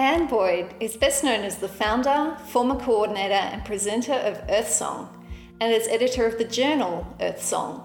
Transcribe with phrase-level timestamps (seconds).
[0.00, 5.26] Anne Boyd is best known as the founder, former coordinator, and presenter of Earth Song,
[5.60, 7.84] and as editor of the journal Earth Song.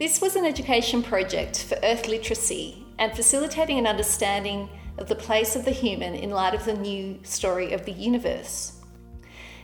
[0.00, 5.54] This was an education project for earth literacy and facilitating an understanding of the place
[5.54, 8.80] of the human in light of the new story of the universe.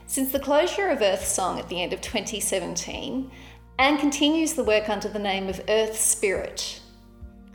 [0.05, 3.31] Since the closure of Earth Song at the end of 2017,
[3.79, 6.79] Anne continues the work under the name of Earth Spirit.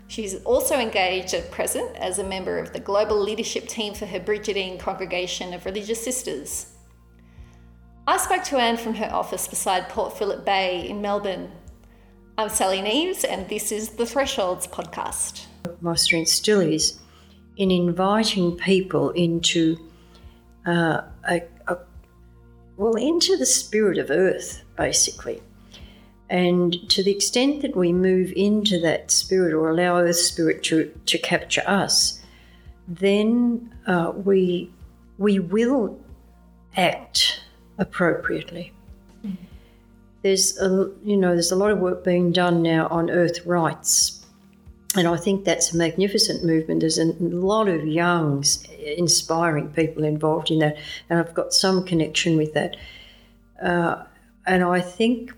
[0.08, 4.18] She's also engaged at present as a member of the global leadership team for her
[4.18, 6.72] Brigidine Congregation of Religious Sisters.
[8.06, 11.52] I spoke to Anne from her office beside Port Phillip Bay in Melbourne.
[12.38, 15.44] I'm Sally Neves, and this is the Thresholds podcast.
[15.82, 16.98] My strength still is
[17.58, 19.76] in inviting people into
[20.66, 21.76] uh, a, a,
[22.78, 25.42] well, into the spirit of Earth, basically.
[26.30, 30.92] And to the extent that we move into that spirit or allow Earth spirit to,
[31.06, 32.20] to capture us,
[32.86, 34.70] then uh, we,
[35.16, 35.98] we will
[36.76, 37.40] act
[37.78, 38.72] appropriately.
[40.22, 44.26] There's a, you know there's a lot of work being done now on Earth rights,
[44.96, 46.80] and I think that's a magnificent movement.
[46.80, 48.44] There's a lot of young,
[48.78, 50.76] inspiring people involved in that,
[51.08, 52.76] and I've got some connection with that.
[53.62, 54.04] Uh,
[54.44, 55.32] and I think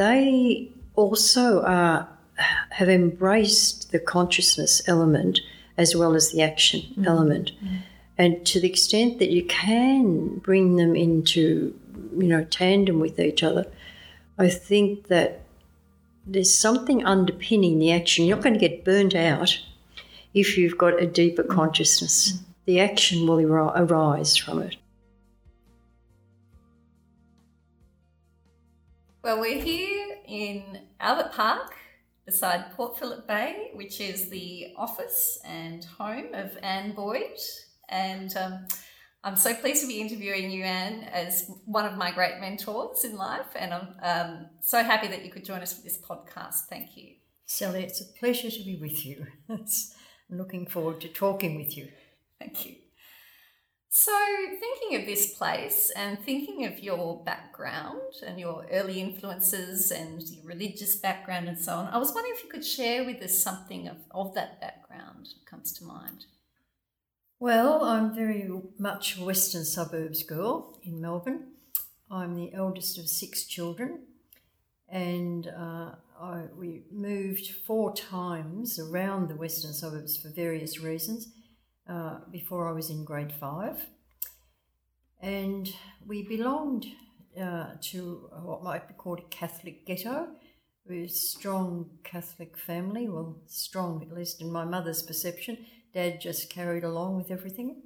[0.00, 2.08] they also are,
[2.70, 5.40] have embraced the consciousness element
[5.76, 7.06] as well as the action mm-hmm.
[7.06, 7.52] element.
[7.62, 7.76] Mm-hmm.
[8.16, 11.74] And to the extent that you can bring them into,
[12.16, 13.66] you know, tandem with each other,
[14.38, 15.42] I think that
[16.26, 18.24] there's something underpinning the action.
[18.24, 19.58] You're not going to get burnt out
[20.32, 22.32] if you've got a deeper consciousness.
[22.32, 22.44] Mm-hmm.
[22.66, 23.40] The action will
[23.74, 24.76] arise from it.
[29.22, 31.74] Well, we're here in Albert Park
[32.24, 37.36] beside Port Phillip Bay, which is the office and home of Anne Boyd.
[37.90, 38.66] And um,
[39.22, 43.14] I'm so pleased to be interviewing you, Anne, as one of my great mentors in
[43.14, 43.48] life.
[43.54, 46.68] And I'm um, so happy that you could join us for this podcast.
[46.70, 47.16] Thank you.
[47.44, 49.26] Sally, it's a pleasure to be with you.
[49.50, 49.66] I'm
[50.30, 51.88] looking forward to talking with you.
[52.38, 52.76] Thank you.
[53.92, 54.12] So,
[54.60, 60.44] thinking of this place and thinking of your background and your early influences and your
[60.44, 63.88] religious background and so on, I was wondering if you could share with us something
[63.88, 66.26] of, of that background that comes to mind.
[67.40, 68.48] Well, I'm very
[68.78, 71.48] much a Western suburbs girl in Melbourne.
[72.08, 74.02] I'm the eldest of six children,
[74.88, 81.32] and uh, I, we moved four times around the Western suburbs for various reasons
[81.88, 83.86] uh, before I was in grade five.
[85.20, 85.72] And
[86.06, 86.86] we belonged
[87.40, 90.28] uh, to what might be called a Catholic ghetto.
[90.88, 95.58] We a strong Catholic family, well, strong at least in my mother's perception.
[95.92, 97.82] Dad just carried along with everything.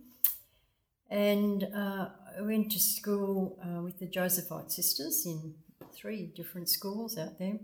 [1.11, 5.55] And uh, I went to school uh, with the Josephite sisters in
[5.95, 7.59] three different schools out there.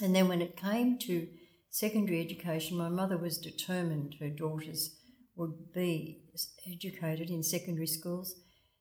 [0.00, 1.28] And then when it came to
[1.70, 4.96] secondary education, my mother was determined her daughters
[5.36, 6.20] would be
[6.70, 8.36] educated in secondary schools.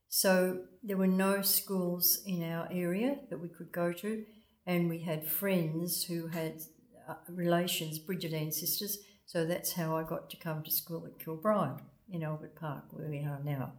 [0.08, 4.24] So there were no schools in our area that we could go to,
[4.66, 6.62] and we had friends who had
[7.10, 9.00] uh, relations, Brigidine sisters.
[9.26, 11.82] So that's how I got to come to school at Kilbride
[12.12, 13.74] in Albert Park, where we are now.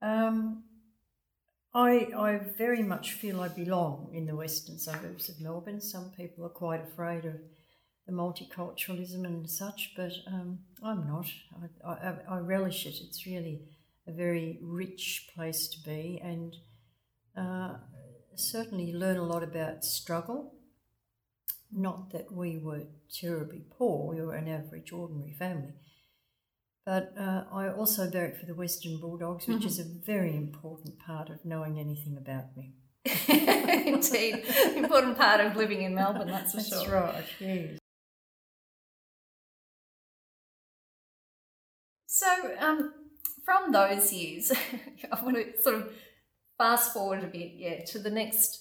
[0.00, 0.64] Um,
[1.74, 5.80] I, I very much feel I belong in the western suburbs of Melbourne.
[5.80, 7.34] Some people are quite afraid of
[8.08, 11.26] the multiculturalism and such, but um, I'm not.
[11.86, 12.94] I, I, I, relish it.
[13.02, 13.60] It's really
[14.06, 16.56] a very rich place to be, and
[17.36, 17.74] uh,
[18.34, 20.54] certainly learn a lot about struggle.
[21.70, 25.74] Not that we were terribly poor, we were an average, ordinary family.
[26.86, 29.66] But uh, I also barracked for the Western Bulldogs, which mm-hmm.
[29.66, 32.72] is a very important part of knowing anything about me.
[33.28, 34.46] Indeed,
[34.76, 36.88] important part of living in Melbourne, that's for that's sure.
[36.88, 37.77] That's right, yes.
[43.48, 44.52] From those years,
[45.12, 45.92] I want to sort of
[46.58, 48.60] fast forward a bit, yeah, to the next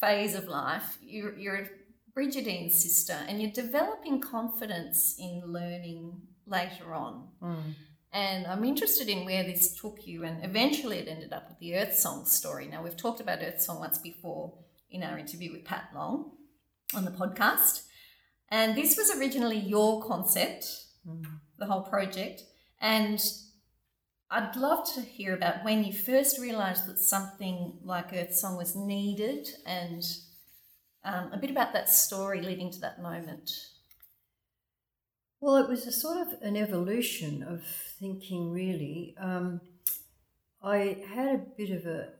[0.00, 0.96] phase of life.
[1.02, 1.68] You're, you're
[2.68, 7.30] sister and you're developing confidence in learning later on.
[7.42, 7.74] Mm.
[8.12, 11.74] And I'm interested in where this took you, and eventually it ended up with the
[11.76, 12.68] Earth Song story.
[12.68, 14.52] Now, we've talked about Earth Song once before
[14.90, 16.30] in our interview with Pat Long
[16.94, 17.82] on the podcast.
[18.50, 20.66] And this was originally your concept,
[21.08, 21.24] mm.
[21.58, 22.42] the whole project.
[22.80, 23.18] And
[24.34, 28.74] I'd love to hear about when you first realised that something like Earth Song was
[28.74, 30.02] needed and
[31.04, 33.50] um, a bit about that story leading to that moment.
[35.38, 37.62] Well, it was a sort of an evolution of
[38.00, 39.14] thinking, really.
[39.20, 39.60] Um,
[40.62, 42.14] I had a bit of a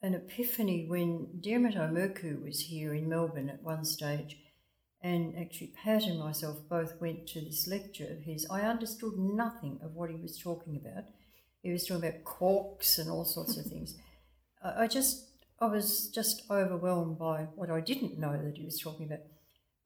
[0.00, 4.38] an epiphany when Diarmuid O'Murchu was here in Melbourne at one stage,
[5.02, 8.46] and actually Pat and myself both went to this lecture of his.
[8.50, 11.04] I understood nothing of what he was talking about.
[11.62, 13.94] He was talking about quarks and all sorts of things.
[14.62, 15.24] I just,
[15.58, 19.20] I was just overwhelmed by what I didn't know that he was talking about.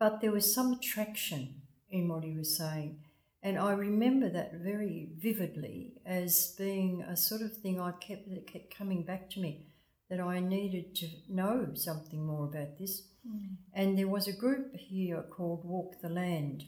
[0.01, 2.99] But there was some attraction in what he was saying.
[3.41, 8.47] And I remember that very vividly as being a sort of thing I kept that
[8.47, 9.67] kept coming back to me
[10.15, 13.03] that I needed to know something more about this.
[13.29, 13.57] Mm.
[13.73, 16.65] And there was a group here called Walk the Land,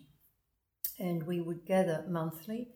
[0.99, 2.69] and we would gather monthly.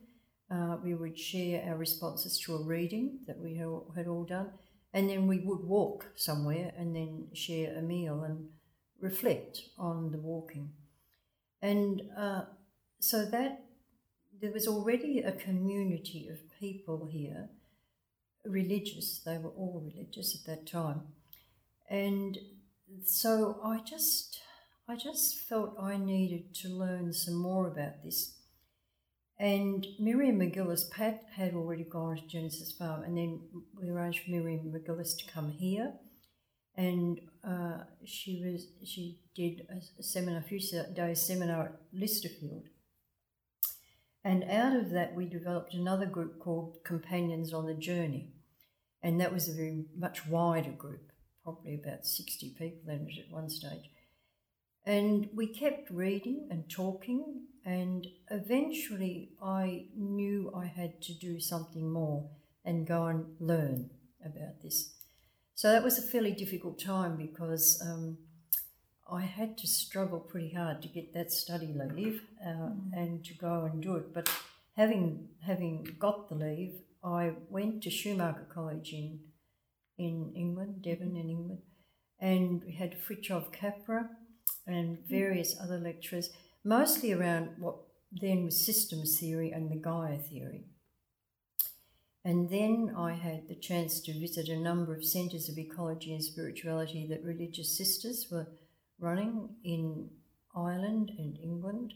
[0.48, 3.56] Uh, we would share our responses to a reading that we
[3.96, 4.50] had all done,
[4.92, 8.48] and then we would walk somewhere and then share a meal and
[9.00, 10.70] reflect on the walking.
[11.62, 12.42] And uh,
[13.00, 13.62] so that
[14.40, 17.48] there was already a community of people here,
[18.44, 21.02] religious, they were all religious at that time.
[21.88, 22.38] And
[23.04, 24.40] so I just
[24.88, 28.36] I just felt I needed to learn some more about this.
[29.38, 33.40] And Miriam MacGillis, Pat had already gone to Genesis Farm, and then
[33.74, 35.94] we arranged for Miriam MacGillis to come here
[36.76, 40.60] and uh, she was she did a, seminar, a few
[40.94, 42.64] days seminar at Lysterfield.
[44.22, 48.32] And out of that, we developed another group called Companions on the Journey,
[49.02, 51.10] and that was a very much wider group,
[51.42, 53.90] probably about sixty people in it at one stage.
[54.84, 61.90] And we kept reading and talking, and eventually I knew I had to do something
[61.90, 62.28] more
[62.64, 63.90] and go and learn
[64.24, 64.94] about this.
[65.54, 68.18] So that was a fairly difficult time because um,
[69.12, 72.92] I had to struggle pretty hard to get that study leave uh, mm.
[72.92, 74.14] and to go and do it.
[74.14, 74.30] But
[74.76, 79.20] having having got the leave, I went to Schumacher College in
[79.98, 81.62] in England, Devon in England,
[82.20, 84.10] and we had Fritjof Capra
[84.66, 85.64] and various mm.
[85.64, 86.30] other lecturers,
[86.64, 87.76] mostly around what
[88.12, 90.64] then was systems theory and the Gaia theory.
[92.24, 96.22] And then I had the chance to visit a number of centres of ecology and
[96.22, 98.46] spirituality that religious sisters were
[99.00, 100.10] running in
[100.54, 101.94] Ireland and England.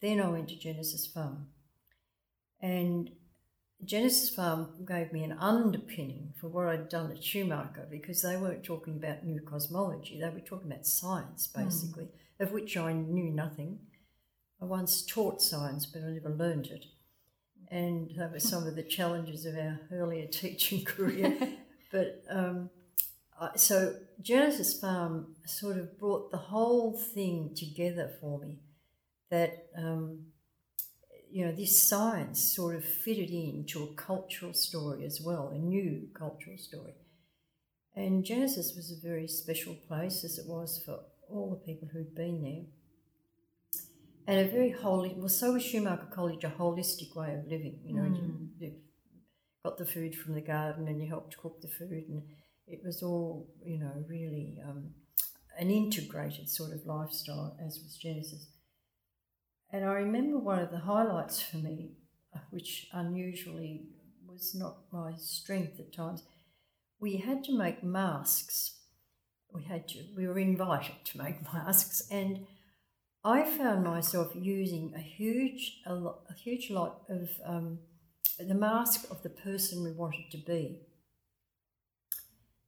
[0.00, 1.48] Then I went to Genesis Farm.
[2.60, 3.10] And
[3.84, 8.64] Genesis Farm gave me an underpinning for what I'd done at Schumacher because they weren't
[8.64, 11.64] talking about new cosmology, they were talking about science, hmm.
[11.64, 12.10] basically, mm.
[12.40, 13.80] of which I knew nothing.
[14.62, 16.86] I once taught science, but I never learned it
[17.74, 21.36] and that was some of the challenges of our earlier teaching career.
[21.92, 22.70] but um,
[23.56, 28.60] so Genesis Farm sort of brought the whole thing together for me.
[29.30, 30.26] That um,
[31.30, 36.08] you know this science sort of fitted into a cultural story as well, a new
[36.14, 36.94] cultural story.
[37.96, 42.14] And Genesis was a very special place, as it was for all the people who'd
[42.14, 42.64] been there
[44.26, 45.14] and a very holy.
[45.16, 47.78] Well, so was Schumacher College a holistic way of living.
[47.84, 48.16] You know, mm.
[48.16, 48.72] you, you,
[49.64, 52.22] got the food from the garden and you helped cook the food, and
[52.66, 54.90] it was all you know really um,
[55.58, 58.46] an integrated sort of lifestyle, as was Genesis.
[59.70, 61.92] And I remember one of the highlights for me,
[62.50, 63.86] which unusually
[64.26, 66.22] was not my strength at times.
[67.00, 68.78] We had to make masks.
[69.52, 69.98] We had to.
[70.16, 72.46] We were invited to make masks, and
[73.24, 77.78] I found myself using a huge, a, a huge lot of um,
[78.38, 80.80] the mask of the person we wanted to be,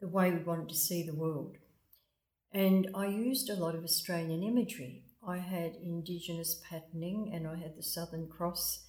[0.00, 1.57] the way we wanted to see the world.
[2.53, 5.05] And I used a lot of Australian imagery.
[5.26, 8.87] I had Indigenous patterning and I had the Southern Cross,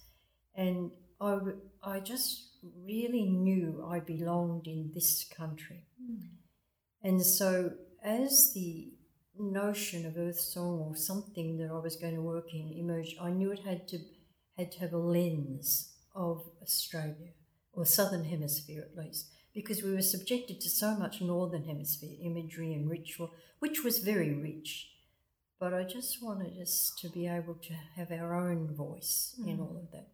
[0.54, 1.38] and I,
[1.82, 2.50] I just
[2.86, 5.86] really knew I belonged in this country.
[6.00, 6.28] Mm.
[7.02, 7.72] And so,
[8.04, 8.92] as the
[9.38, 13.30] notion of Earth Song or something that I was going to work in emerged, I
[13.30, 13.98] knew it had to
[14.56, 17.30] had to have a lens of Australia
[17.72, 22.72] or Southern Hemisphere at least, because we were subjected to so much Northern Hemisphere imagery
[22.72, 24.90] and ritual, which was very rich.
[25.58, 29.48] But I just wanted us to be able to have our own voice mm.
[29.48, 30.08] in all of that.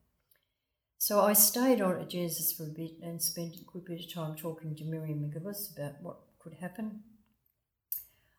[0.98, 4.14] So I stayed on at Genesis for a bit and spent a good bit of
[4.14, 7.02] time talking to Miriam MacGillis about what could happen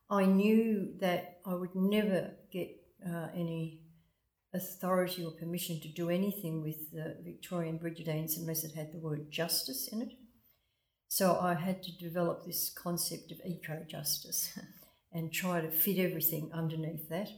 [0.10, 2.70] I knew that I would never get
[3.06, 3.82] uh, any
[4.54, 9.32] authority or permission to do anything with the Victorian Brigidines unless it had the word
[9.32, 10.14] justice in it.
[11.08, 14.58] So I had to develop this concept of eco justice
[15.14, 17.30] and try to fit everything underneath that.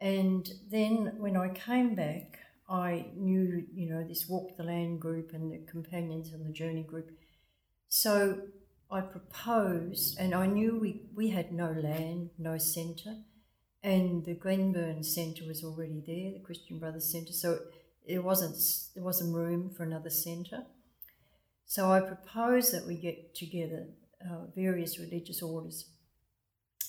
[0.00, 2.38] And then when I came back,
[2.68, 6.82] I knew, you know, this Walk the Land group and the Companions on the Journey
[6.82, 7.10] group.
[7.88, 8.40] So
[8.90, 13.16] I proposed, and I knew we, we had no land, no centre,
[13.82, 17.58] and the Glenburn Centre was already there, the Christian Brothers Centre, so
[18.06, 18.56] it wasn't
[18.94, 20.64] there wasn't room for another centre.
[21.72, 23.86] So I propose that we get together
[24.22, 25.88] uh, various religious orders,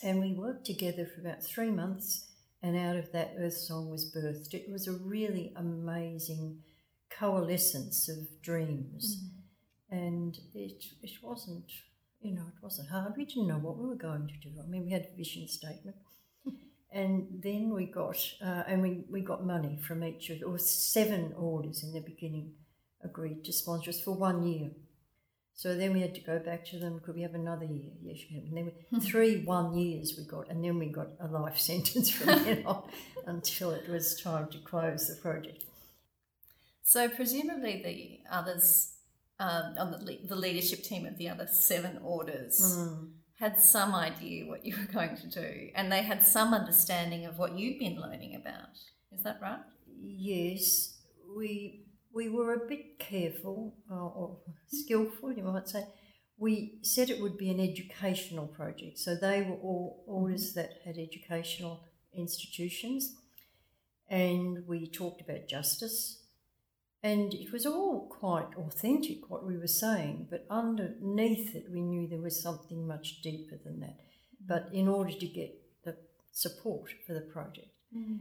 [0.04, 2.28] and we worked together for about three months
[2.62, 4.54] and out of that Earth Song was birthed.
[4.54, 6.64] It was a really amazing
[7.10, 9.30] coalescence of dreams, mm
[9.90, 11.72] and it it wasn't
[12.20, 13.14] you know it wasn't hard.
[13.16, 14.50] We didn't know what we were going to do.
[14.62, 15.96] I mean, we had a vision statement.
[16.92, 21.34] And then we got, uh, and we, we got money from each of, or seven
[21.36, 22.54] orders in the beginning
[23.04, 24.72] agreed to sponsor us for one year.
[25.56, 27.00] So then we had to go back to them.
[27.00, 27.92] Could we have another year?
[28.02, 28.48] Yes, you can.
[28.48, 32.10] And then we, three one years we got, and then we got a life sentence
[32.10, 32.84] from then on
[33.26, 35.64] until it was time to close the project.
[36.82, 38.94] So presumably the others
[39.40, 43.10] um, on the, the, leadership team of the other seven orders mm.
[43.40, 47.40] had some idea what you were going to do, and they had some understanding of
[47.40, 48.78] what you'd been learning about.
[49.12, 49.60] Is that right?
[50.02, 50.98] Yes,
[51.36, 51.83] we
[52.14, 55.86] we were a bit careful uh, or skillful, you might say.
[56.38, 60.98] We said it would be an educational project, so they were all orders that had
[60.98, 63.16] educational institutions,
[64.10, 66.24] and we talked about justice,
[67.04, 72.08] and it was all quite authentic what we were saying, but underneath it, we knew
[72.08, 73.98] there was something much deeper than that.
[74.46, 75.54] But in order to get
[75.84, 75.98] the
[76.32, 77.68] support for the project.
[77.96, 78.20] Mm.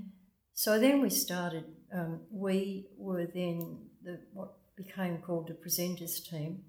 [0.52, 6.62] So then we started, um, we were then the, what became called the presenters team.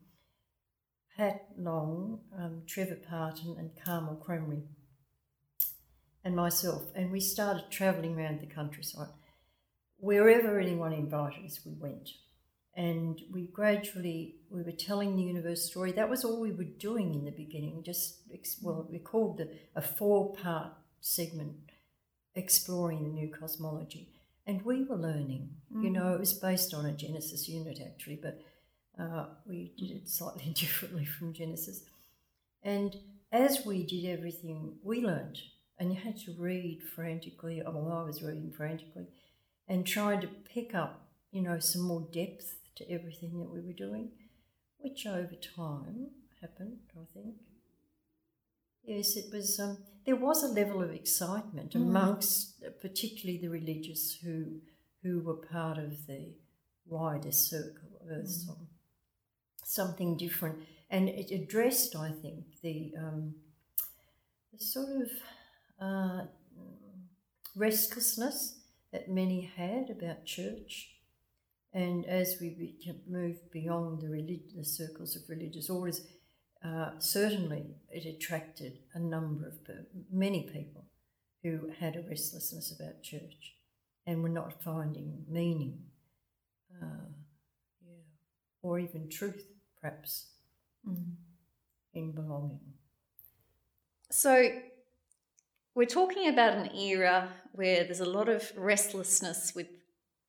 [1.15, 4.63] Pat Long, um, Trevor Parton, and Carmel Cremery,
[6.23, 6.83] and myself.
[6.95, 9.09] And we started travelling around the countryside.
[9.97, 12.09] Wherever anyone invited us, we went.
[12.75, 15.91] And we gradually, we were telling the universe story.
[15.91, 17.83] That was all we were doing in the beginning.
[17.85, 18.21] Just,
[18.63, 21.53] well, we called the, a four part segment
[22.33, 24.12] exploring the new cosmology.
[24.45, 25.49] And we were learning.
[25.73, 25.83] Mm.
[25.83, 28.41] You know, it was based on a Genesis unit actually, but
[28.99, 31.83] uh, we did it slightly differently from Genesis.
[32.61, 32.95] And
[33.31, 35.39] as we did everything, we learned.
[35.79, 37.61] And you had to read frantically.
[37.65, 39.07] Well, I was reading frantically
[39.67, 43.73] and trying to pick up, you know, some more depth to everything that we were
[43.73, 44.09] doing,
[44.77, 46.07] which over time
[46.41, 47.35] happened, I think.
[48.83, 49.59] Yes, it was.
[49.59, 51.81] Um, there was a level of excitement mm.
[51.81, 54.59] amongst, uh, particularly the religious who
[55.01, 56.33] who were part of the
[56.85, 58.45] wider circle of Earth mm.
[58.45, 58.67] Song.
[59.65, 60.59] Something different,
[60.89, 63.35] and it addressed, I think, the, um,
[64.51, 65.09] the sort of
[65.79, 66.25] uh,
[67.55, 68.59] restlessness
[68.91, 70.89] that many had about church.
[71.73, 72.75] And as we
[73.09, 76.01] moved beyond the, relig- the circles of religious orders,
[76.63, 79.55] uh, certainly it attracted a number of
[80.11, 80.85] many people
[81.43, 83.55] who had a restlessness about church
[84.07, 85.79] and were not finding meaning,
[86.81, 87.07] uh,
[87.85, 87.95] yeah,
[88.61, 89.45] or even truth,
[89.81, 90.27] perhaps,
[90.87, 91.03] mm.
[91.93, 92.59] in belonging.
[94.09, 94.49] So,
[95.75, 99.67] we're talking about an era where there's a lot of restlessness with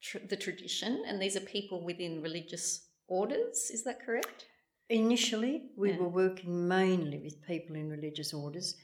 [0.01, 3.71] tr- the tradition, and these are people within religious orders.
[3.71, 4.47] Is that correct?
[4.91, 5.99] Initially, we yeah.
[5.99, 8.75] were working mainly with people in religious orders.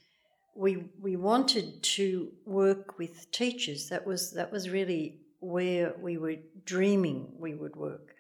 [0.57, 3.89] We we wanted to work with teachers.
[3.89, 8.15] That was that was really where we were dreaming we would work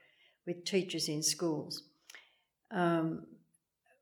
[0.46, 1.84] with teachers in schools.
[2.70, 3.26] Um,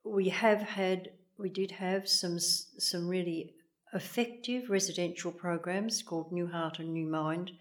[0.05, 3.55] we have had we did have some some really
[3.95, 7.53] effective residential programs called New Heart and New Mind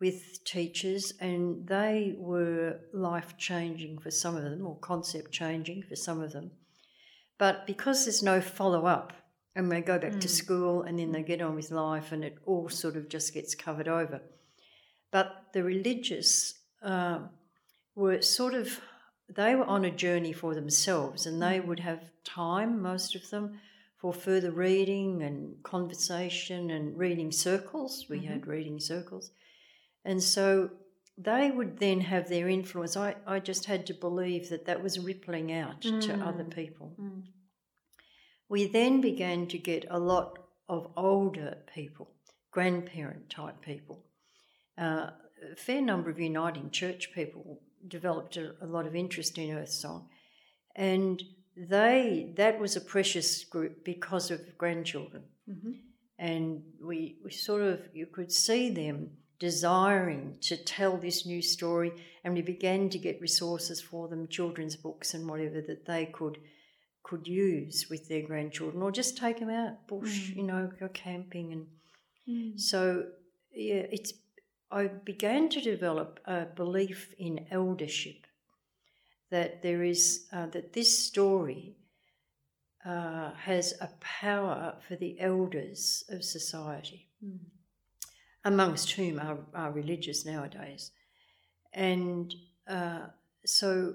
[0.00, 5.96] with teachers, and they were life changing for some of them, or concept changing for
[5.96, 6.52] some of them.
[7.38, 9.12] But because there's no follow up,
[9.58, 10.20] and they go back mm.
[10.20, 13.34] to school and then they get on with life, and it all sort of just
[13.34, 14.20] gets covered over.
[15.10, 17.20] But the religious uh,
[17.96, 18.80] were sort of,
[19.28, 23.58] they were on a journey for themselves, and they would have time, most of them,
[23.96, 28.06] for further reading and conversation and reading circles.
[28.08, 28.32] We mm-hmm.
[28.34, 29.32] had reading circles
[30.08, 30.70] and so
[31.18, 32.96] they would then have their influence.
[32.96, 36.00] I, I just had to believe that that was rippling out mm.
[36.00, 36.96] to other people.
[36.98, 37.24] Mm.
[38.48, 42.08] We then began to get a lot of older people,
[42.50, 44.06] grandparent type people.
[44.78, 45.10] Uh,
[45.52, 49.68] a fair number of Uniting Church people developed a, a lot of interest in Earth
[49.68, 50.08] Song.
[50.74, 51.22] And
[51.54, 55.24] they that was a precious group because of grandchildren.
[55.50, 55.72] Mm-hmm.
[56.18, 61.92] and we, we sort of you could see them desiring to tell this new story
[62.24, 66.38] and we began to get resources for them children's books and whatever that they could
[67.02, 70.36] could use with their grandchildren or just take them out bush mm.
[70.36, 71.66] you know go camping and
[72.28, 72.60] mm.
[72.60, 73.04] so
[73.54, 74.12] yeah it's
[74.70, 78.26] i began to develop a belief in eldership
[79.30, 81.76] that there is uh, that this story
[82.84, 87.38] uh, has a power for the elders of society, mm.
[88.48, 90.90] Amongst whom are, are religious nowadays.
[91.72, 92.34] And
[92.66, 93.06] uh,
[93.44, 93.94] so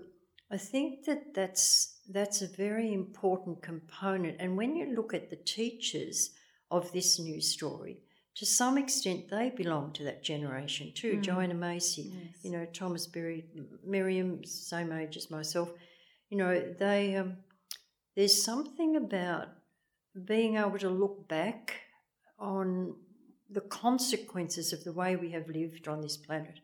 [0.52, 4.38] I think that that's, that's a very important component.
[4.40, 6.32] And when you look at the teachers
[6.70, 7.98] of this new story,
[8.36, 11.14] to some extent they belong to that generation too.
[11.18, 11.22] Mm.
[11.22, 12.44] Joanna Macy, yes.
[12.44, 13.46] you know, Thomas Berry,
[13.86, 15.70] Miriam, same age as myself.
[16.30, 17.38] You know, they um,
[18.16, 19.50] there's something about
[20.26, 21.76] being able to look back
[22.40, 22.96] on
[23.54, 26.60] the consequences of the way we have lived on this planet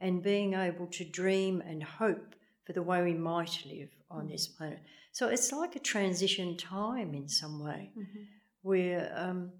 [0.00, 2.34] and being able to dream and hope
[2.64, 4.80] for the way we might live on this planet.
[5.12, 8.22] So it's like a transition time in some way mm-hmm.
[8.62, 9.50] where um,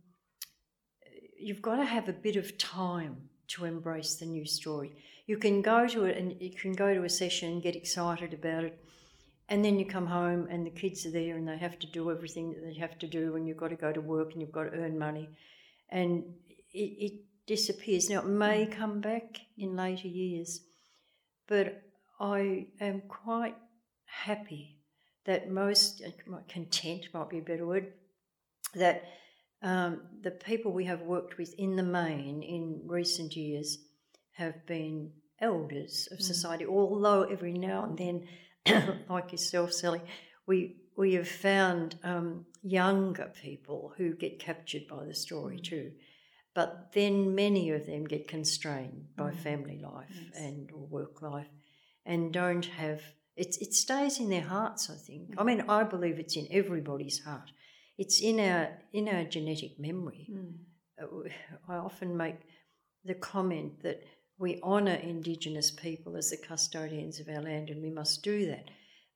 [1.39, 3.17] you've got to have a bit of time
[3.49, 4.93] to embrace the new story.
[5.27, 8.33] You can go to it and you can go to a session and get excited
[8.33, 8.79] about it
[9.49, 12.11] and then you come home and the kids are there and they have to do
[12.11, 14.53] everything that they have to do and you've got to go to work and you've
[14.53, 15.29] got to earn money
[15.91, 16.23] and
[16.73, 17.13] it, it
[17.47, 18.09] disappears.
[18.09, 18.73] Now, it may mm.
[18.73, 20.61] come back in later years,
[21.49, 21.83] but
[22.21, 23.57] I am quite
[24.05, 24.77] happy
[25.27, 26.03] that most,
[26.49, 27.93] content might be a better word,
[28.75, 29.05] that
[29.63, 33.79] um, the people we have worked with in the main in recent years
[34.33, 36.23] have been elders of mm.
[36.23, 38.27] society, although every now and then
[39.09, 40.01] like yourself, Sally,
[40.47, 45.65] we we have found um, younger people who get captured by the story mm.
[45.65, 45.93] too,
[46.61, 49.37] but then many of them get constrained by mm.
[49.39, 50.37] family life yes.
[50.37, 51.49] and or work life,
[52.05, 53.01] and don't have
[53.35, 53.57] it.
[53.63, 54.91] It stays in their hearts.
[54.91, 55.31] I think.
[55.31, 55.35] Mm.
[55.39, 57.51] I mean, I believe it's in everybody's heart.
[57.97, 60.29] It's in our in our genetic memory.
[60.31, 60.53] Mm.
[61.03, 61.31] Uh,
[61.67, 62.41] I often make
[63.07, 64.03] the comment that
[64.39, 68.67] we honour Indigenous people as the custodians of our land, and we must do that.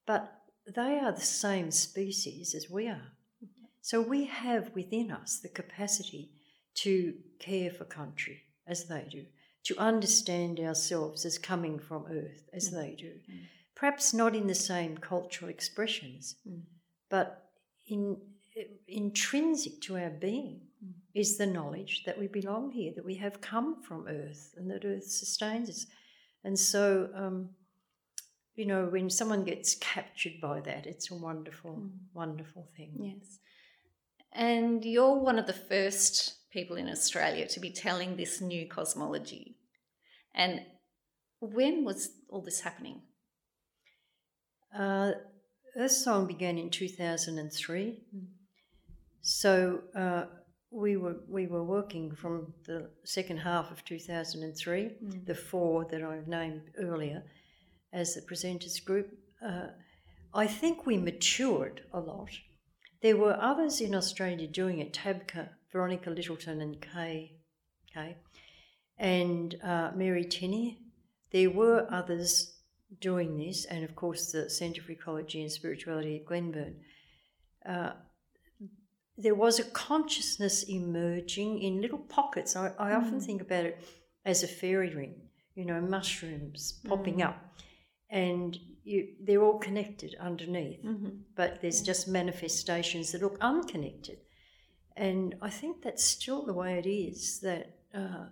[0.07, 0.33] But
[0.75, 3.13] they are the same species as we are.
[3.83, 6.31] So we have within us the capacity
[6.75, 9.25] to care for country as they do,
[9.65, 12.75] to understand ourselves as coming from earth as mm.
[12.75, 13.13] they do.
[13.31, 13.41] Mm.
[13.75, 16.63] Perhaps not in the same cultural expressions, mm.
[17.11, 17.51] but
[17.87, 18.17] in
[18.87, 20.93] intrinsic to our being mm.
[21.15, 24.85] is the knowledge that we belong here, that we have come from earth and that
[24.85, 25.87] earth sustains us.
[26.45, 27.51] And so, um,
[28.55, 31.91] you know, when someone gets captured by that, it's a wonderful, mm.
[32.13, 32.93] wonderful thing.
[33.01, 33.39] Yes.
[34.33, 39.57] And you're one of the first people in Australia to be telling this new cosmology.
[40.35, 40.61] And
[41.41, 43.03] when was all this happening?
[44.75, 45.13] Uh,
[45.77, 47.99] Earth Song began in 2003.
[48.17, 48.27] Mm.
[49.21, 50.25] So uh,
[50.71, 55.27] we were we were working from the second half of 2003, mm.
[55.27, 57.23] the four that I named earlier,
[57.93, 59.09] as the presenters group.
[59.45, 59.69] Uh,
[60.35, 62.31] I think we matured a lot.
[63.03, 67.33] There were others in Australia doing it: Tabka, Veronica Littleton, and Kay,
[67.93, 68.17] Kay,
[68.97, 70.79] and uh, Mary Tinney.
[71.33, 72.61] There were others
[73.01, 76.77] doing this, and of course the Centre for Ecology and Spirituality at Glenburn.
[77.69, 77.95] Uh,
[79.19, 82.55] there was a consciousness emerging in little pockets.
[82.55, 83.25] I, I often mm.
[83.25, 83.85] think about it
[84.25, 85.15] as a fairy ring,
[85.57, 87.27] you know, mushrooms popping mm.
[87.27, 87.37] up.
[88.11, 91.09] And you, they're all connected underneath, mm-hmm.
[91.35, 94.19] but there's just manifestations that look unconnected.
[94.97, 98.27] And I think that's still the way it is that, uh,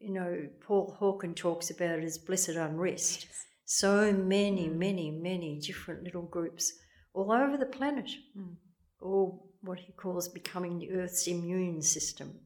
[0.00, 3.26] you know, Paul Hawken talks about it as blessed unrest.
[3.28, 3.46] Yes.
[3.64, 6.72] So many, many, many different little groups
[7.14, 8.10] all over the planet.
[8.36, 8.56] Mm
[9.04, 12.40] or what he calls becoming the Earth's immune system.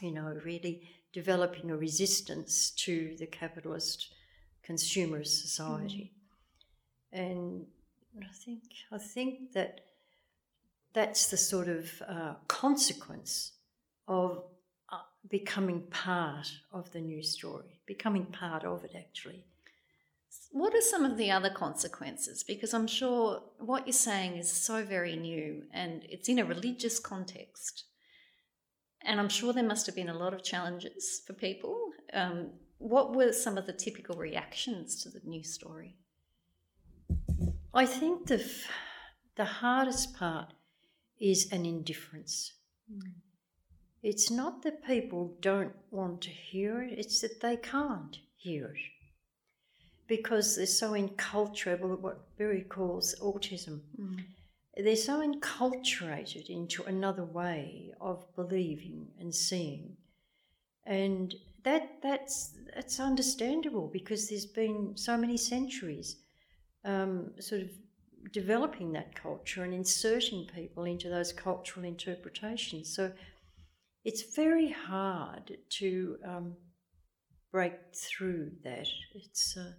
[0.00, 4.14] You know, really developing a resistance to the capitalist
[4.66, 6.12] consumerist society.
[7.14, 7.18] Mm.
[7.20, 7.66] And
[8.22, 9.80] I think I think that
[10.94, 13.52] that's the sort of uh, consequence
[14.08, 14.44] of
[14.92, 14.98] uh,
[15.30, 19.44] becoming part of the new story, becoming part of it actually.
[20.50, 22.42] What are some of the other consequences?
[22.42, 26.98] Because I'm sure what you're saying is so very new and it's in a religious
[26.98, 27.84] context.
[29.02, 31.90] And I'm sure there must have been a lot of challenges for people.
[32.12, 35.96] Um, what were some of the typical reactions to the new story?
[37.72, 38.44] I think the,
[39.36, 40.52] the hardest part
[41.22, 42.52] is an indifference.
[42.92, 43.12] Mm.
[44.02, 48.80] It's not that people don't want to hear it, it's that they can't hear it.
[50.08, 53.80] Because they're so enculturated, what Berry calls autism.
[53.98, 54.24] Mm.
[54.76, 59.96] They're so enculturated into another way of believing and seeing.
[60.84, 66.16] And that that's that's understandable because there's been so many centuries
[66.84, 67.68] um, sort of
[68.30, 72.94] developing that culture and inserting people into those cultural interpretations.
[72.94, 73.12] So
[74.04, 76.56] it's very hard to um,
[77.50, 78.88] break through that.
[79.14, 79.72] It's uh,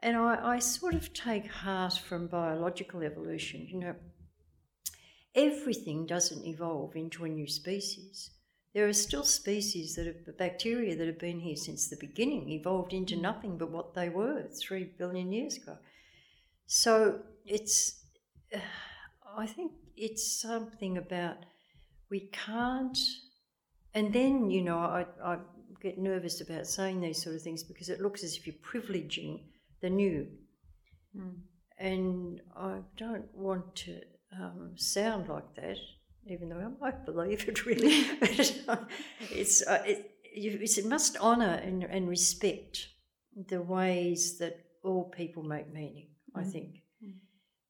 [0.00, 3.66] and I, I sort of take heart from biological evolution.
[3.68, 3.94] You know,
[5.34, 8.30] everything doesn't evolve into a new species.
[8.74, 12.92] There are still species that have bacteria that have been here since the beginning, evolved
[12.92, 15.78] into nothing but what they were three billion years ago.
[16.66, 18.04] So it's,
[19.36, 21.36] I think it's something about
[22.10, 22.98] we can't,
[23.94, 25.38] and then, you know, I, I
[25.82, 29.40] get nervous about saying these sort of things because it looks as if you're privileging
[29.80, 30.26] the new.
[31.16, 31.34] Mm.
[31.78, 34.00] And I don't want to
[34.38, 35.76] um, sound like that,
[36.26, 38.06] even though I might believe it really.
[39.30, 42.88] it's, uh, it, you, it must honour and, and respect
[43.48, 46.40] the ways that all people make meaning, mm.
[46.40, 46.76] I think.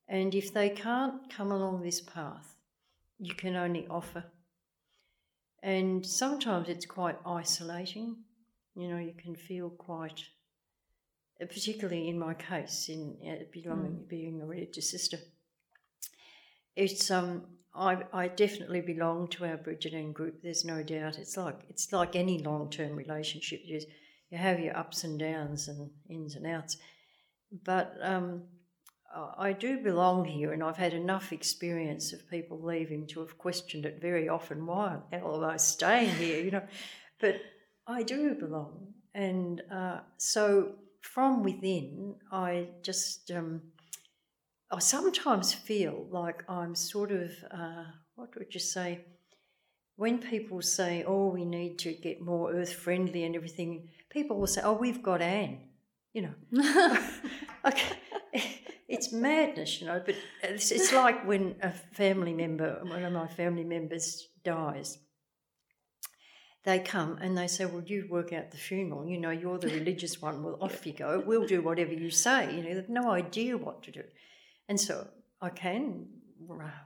[0.07, 2.55] And if they can't come along this path,
[3.19, 4.23] you can only offer.
[5.61, 8.17] And sometimes it's quite isolating.
[8.75, 10.23] You know, you can feel quite,
[11.39, 14.07] particularly in my case, in uh, belonging, mm.
[14.07, 15.17] being a religious sister.
[16.75, 17.43] It's um,
[17.75, 20.41] I, I definitely belong to our Brigidine group.
[20.41, 21.17] There's no doubt.
[21.17, 23.61] It's like it's like any long term relationship.
[23.65, 23.81] You,
[24.29, 26.77] you have your ups and downs and ins and outs,
[27.63, 28.43] but um,
[29.15, 33.85] I do belong here, and I've had enough experience of people leaving to have questioned
[33.85, 34.65] it very often.
[34.65, 36.43] Why the hell am I staying here?
[36.43, 36.67] You know,
[37.19, 37.35] but
[37.87, 43.61] I do belong, and uh, so from within, I just um,
[44.71, 49.05] I sometimes feel like I'm sort of uh, what would you say?
[49.95, 54.47] When people say, "Oh, we need to get more earth friendly and everything," people will
[54.47, 55.59] say, "Oh, we've got Anne,"
[56.13, 56.35] you know.
[57.65, 57.96] okay
[58.87, 60.01] it's madness, you know.
[60.05, 64.99] But it's, it's like when a family member, one of my family members dies.
[66.63, 69.07] They come and they say, "Well, you work out the funeral.
[69.07, 70.43] You know, you're the religious one.
[70.43, 71.23] Well, off you go.
[71.25, 74.03] We'll do whatever you say." You know, they've no idea what to do,
[74.67, 75.07] and so
[75.41, 76.07] I can,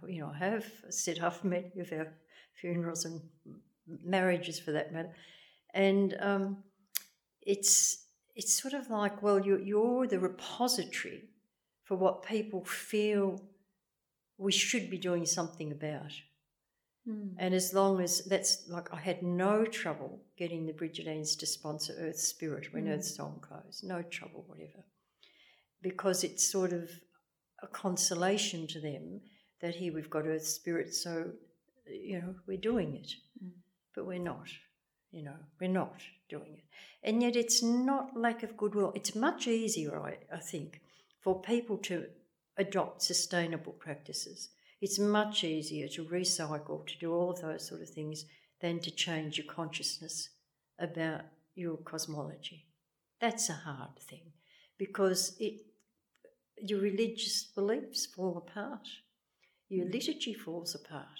[0.07, 2.13] you know, I have set up many of our
[2.59, 3.21] funerals and
[4.03, 5.15] marriages for that matter,
[5.73, 6.57] and um,
[7.41, 11.29] it's it's sort of like, well, you're, you're the repository
[11.91, 13.38] for what people feel
[14.38, 16.13] we should be doing something about.
[17.06, 17.34] Mm.
[17.38, 21.93] And as long as that's like, I had no trouble getting the Brigidines to sponsor
[21.99, 22.95] Earth Spirit when mm.
[22.95, 24.86] Earth Song closed, no trouble, whatever,
[25.82, 26.89] because it's sort of
[27.62, 29.19] a consolation to them
[29.60, 31.32] that here we've got Earth Spirit, so,
[31.86, 33.12] you know, we're doing it.
[33.43, 33.51] Mm.
[33.93, 34.47] But we're not,
[35.12, 36.63] you know, we're not doing it.
[37.04, 38.93] And yet it's not lack of goodwill.
[38.95, 40.80] It's much easier, I, I think,
[41.21, 42.05] for people to
[42.57, 44.49] adopt sustainable practices.
[44.81, 48.25] It's much easier to recycle, to do all of those sort of things,
[48.62, 50.29] than to change your consciousness
[50.79, 51.21] about
[51.55, 52.65] your cosmology.
[53.19, 54.34] That's a hard thing
[54.77, 55.62] because it,
[56.57, 58.88] your religious beliefs fall apart,
[59.69, 59.93] your mm.
[59.93, 61.19] liturgy falls apart.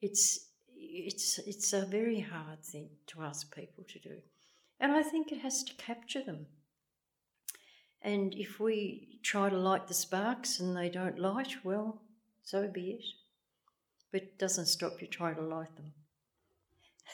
[0.00, 0.46] It's,
[0.76, 4.16] it's, it's a very hard thing to ask people to do.
[4.78, 6.46] And I think it has to capture them.
[8.02, 12.00] And if we try to light the sparks and they don't light, well,
[12.42, 13.04] so be it.
[14.12, 15.92] But it doesn't stop you trying to light them.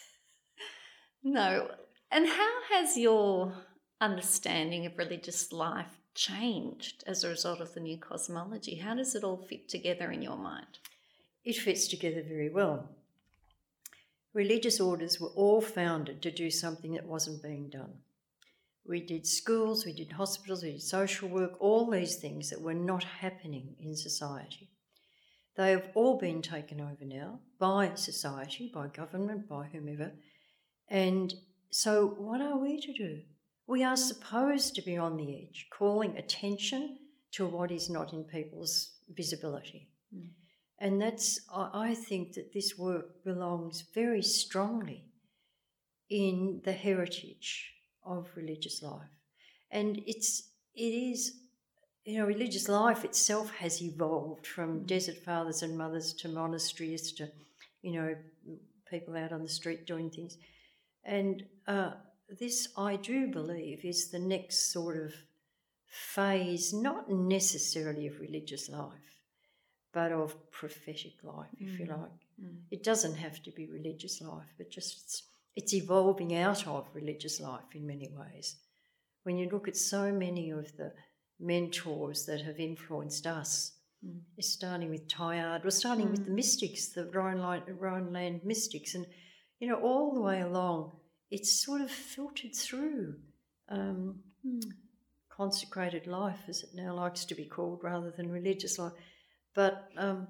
[1.24, 1.70] no.
[2.10, 3.52] And how has your
[4.00, 8.76] understanding of religious life changed as a result of the new cosmology?
[8.76, 10.78] How does it all fit together in your mind?
[11.44, 12.88] It fits together very well.
[14.32, 17.94] Religious orders were all founded to do something that wasn't being done.
[18.88, 22.74] We did schools, we did hospitals, we did social work, all these things that were
[22.74, 24.70] not happening in society.
[25.56, 30.12] They have all been taken over now by society, by government, by whomever.
[30.88, 31.34] And
[31.70, 33.22] so, what are we to do?
[33.66, 36.98] We are supposed to be on the edge, calling attention
[37.32, 39.88] to what is not in people's visibility.
[40.14, 40.28] Mm.
[40.78, 45.04] And that's, I think that this work belongs very strongly
[46.10, 47.72] in the heritage
[48.06, 49.10] of religious life.
[49.70, 51.32] And it's it is
[52.06, 57.28] you know, religious life itself has evolved from desert fathers and mothers to monasteries to,
[57.82, 58.14] you know,
[58.88, 60.38] people out on the street doing things.
[61.04, 61.90] And uh,
[62.38, 65.14] this, I do believe, is the next sort of
[65.88, 69.20] phase, not necessarily of religious life,
[69.92, 71.78] but of prophetic life, if mm.
[71.80, 72.20] you like.
[72.40, 72.58] Mm.
[72.70, 75.24] It doesn't have to be religious life, but just
[75.56, 78.56] it's, evolving out of religious life in many ways.
[79.24, 80.92] When you look at so many of the
[81.40, 83.72] mentors that have influenced us,
[84.06, 84.20] mm.
[84.36, 86.36] it's starting with Teilhard, we're starting with the mm.
[86.36, 89.06] mystics, the Rhineland mystics, and
[89.58, 90.92] you know, all the way along,
[91.30, 93.16] it's sort of filtered through.
[93.68, 94.62] Um, mm
[95.36, 98.92] consecrated life, as it now likes to be called, rather than religious life.
[99.54, 100.28] But um,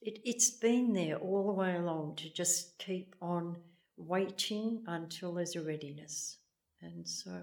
[0.00, 3.56] it, it's been there all the way along to just keep on
[3.96, 6.38] waiting until there's a readiness.
[6.82, 7.42] And so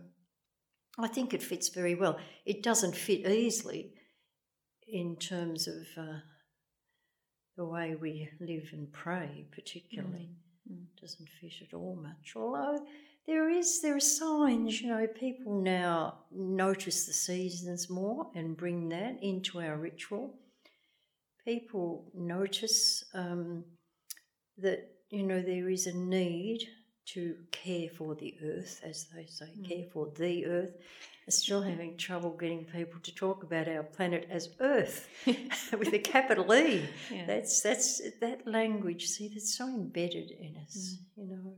[0.97, 2.17] I think it fits very well.
[2.45, 3.93] It doesn't fit easily
[4.87, 6.19] in terms of uh,
[7.57, 10.29] the way we live and pray, particularly.
[10.71, 10.85] Mm.
[11.01, 12.33] Doesn't fit at all much.
[12.35, 12.85] Although
[13.25, 18.89] there is there are signs, you know, people now notice the seasons more and bring
[18.89, 20.35] that into our ritual.
[21.45, 23.65] People notice um,
[24.57, 26.67] that you know there is a need
[27.05, 29.67] to care for the earth, as they say, mm.
[29.67, 30.73] care for the earth.
[31.25, 35.99] I'm still having trouble getting people to talk about our planet as Earth with a
[35.99, 36.83] capital E.
[37.09, 37.25] Yeah.
[37.25, 39.07] That's that's that language.
[39.07, 40.97] See, that's so embedded in us.
[41.17, 41.17] Mm.
[41.17, 41.53] You know,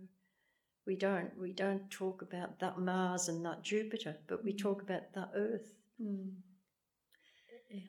[0.85, 5.13] we don't we don't talk about that Mars and that Jupiter, but we talk about
[5.13, 5.73] the Earth.
[5.99, 6.33] Mm.
[7.71, 7.79] Yeah.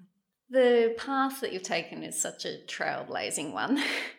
[0.49, 3.83] The path that you've taken is such a trailblazing one,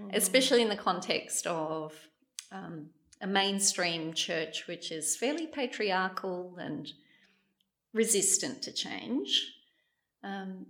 [0.00, 0.10] mm.
[0.14, 1.92] especially in the context of
[2.52, 6.92] um, a mainstream church which is fairly patriarchal and
[7.92, 9.52] resistant to change.
[10.22, 10.66] Um,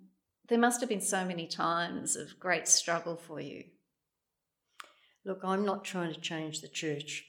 [0.48, 3.64] there must have been so many times of great struggle for you.
[5.24, 7.24] Look, I'm not trying to change the church.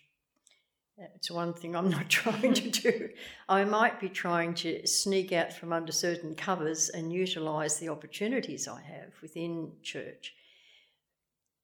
[1.16, 3.10] It's one thing I'm not trying to do.
[3.50, 8.68] I might be trying to sneak out from under certain covers and utilise the opportunities
[8.68, 10.34] I have within church.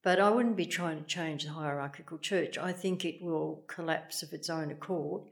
[0.04, 2.58] But I wouldn't be trying to change the hierarchical church.
[2.58, 5.24] I think it will collapse of its own accord,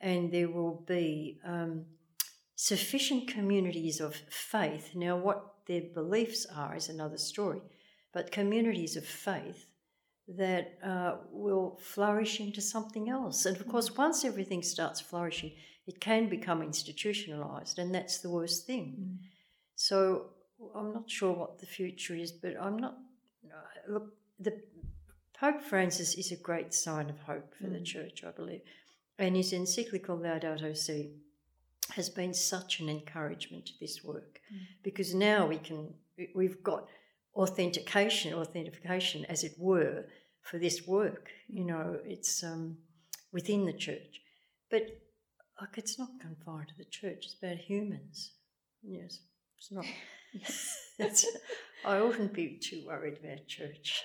[0.00, 1.86] and there will be um,
[2.54, 4.90] sufficient communities of faith.
[4.94, 7.60] Now, what their beliefs are is another story,
[8.12, 9.66] but communities of faith
[10.28, 13.44] that uh, will flourish into something else.
[13.46, 15.52] And of course, once everything starts flourishing,
[15.86, 18.96] it can become institutionalized, and that's the worst thing.
[18.98, 19.16] Mm.
[19.74, 20.26] So
[20.74, 22.96] I'm not sure what the future is, but I'm not.
[23.54, 24.60] Uh, look, the
[25.38, 27.74] Pope Francis is a great sign of hope for mm.
[27.74, 28.62] the church, I believe,
[29.18, 31.10] and his encyclical Laudato Si
[31.92, 34.60] has been such an encouragement to this work mm.
[34.82, 35.94] because now we can
[36.34, 36.88] we've got
[37.34, 40.04] authentication, authentication, as it were,
[40.42, 41.30] for this work.
[41.48, 42.78] You know, it's um,
[43.32, 44.20] within the church,
[44.70, 44.82] but
[45.60, 47.24] like it's not confined to the church.
[47.26, 48.32] It's about humans.
[48.82, 49.20] Yes,
[49.58, 49.84] it's not.
[50.98, 51.26] it's,
[51.84, 54.02] I wouldn't be too worried about church.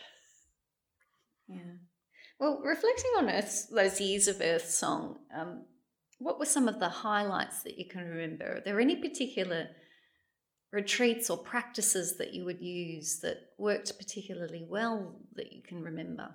[1.47, 1.77] Yeah.
[2.39, 5.65] Well, reflecting on Earth, those years of Earth Song, um,
[6.19, 8.57] what were some of the highlights that you can remember?
[8.57, 9.67] Are there any particular
[10.71, 16.29] retreats or practices that you would use that worked particularly well that you can remember?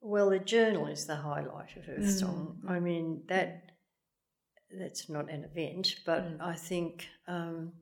[0.00, 2.58] Well, the journal is the highlight of Earth Song.
[2.64, 2.70] Mm.
[2.70, 3.70] I mean that
[4.78, 6.40] that's not an event, but mm.
[6.40, 7.72] I think um,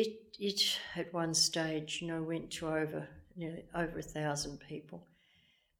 [0.00, 5.06] it it at one stage, you know, went to over nearly over a thousand people,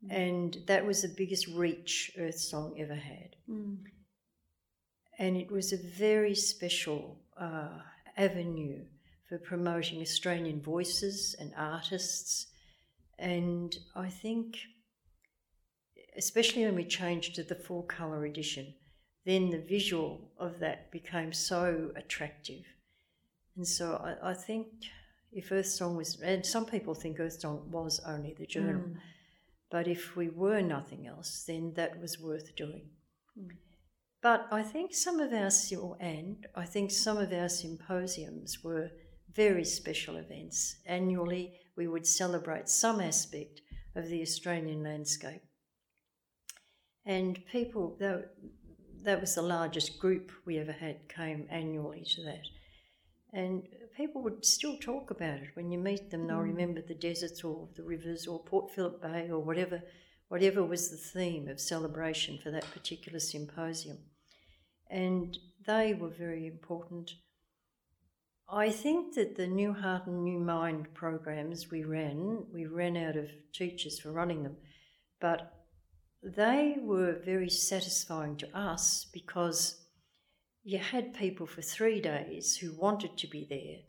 [0.04, 0.10] mm.
[0.10, 3.36] and that was the biggest reach Earth Song ever had.
[3.50, 3.78] Mm
[5.18, 7.78] and it was a very special uh,
[8.16, 8.84] avenue
[9.28, 12.46] for promoting Australian voices and artists.
[13.18, 14.56] And I think,
[16.16, 18.74] especially when we changed to the full colour edition,
[19.24, 22.64] then the visual of that became so attractive.
[23.56, 24.68] And so I, I think
[25.32, 28.96] if Earth Song was, and some people think Earth Song was only the journal, mm.
[29.70, 32.90] but if we were nothing else, then that was worth doing.
[33.38, 33.50] Mm.
[34.22, 35.50] But I think some of our
[36.00, 38.90] and I think some of our symposiums were
[39.34, 40.76] very special events.
[40.86, 43.62] Annually, we would celebrate some aspect
[43.96, 45.42] of the Australian landscape.
[47.04, 48.30] And people, that,
[49.02, 52.46] that was the largest group we ever had, came annually to that.
[53.32, 53.62] And
[53.96, 55.50] people would still talk about it.
[55.54, 56.54] When you meet them, they'll mm.
[56.54, 59.82] remember the deserts or the rivers or Port Phillip Bay or whatever,
[60.28, 63.98] whatever was the theme of celebration for that particular symposium
[64.92, 67.14] and they were very important.
[68.48, 73.16] I think that the New Heart and New Mind programs we ran, we ran out
[73.16, 74.56] of teachers for running them,
[75.18, 75.54] but
[76.22, 79.81] they were very satisfying to us because
[80.64, 83.80] you had people for three days who wanted to be there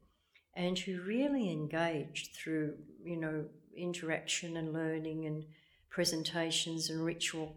[0.55, 5.45] and who really engaged through, you know, interaction and learning and
[5.89, 7.55] presentations and ritual.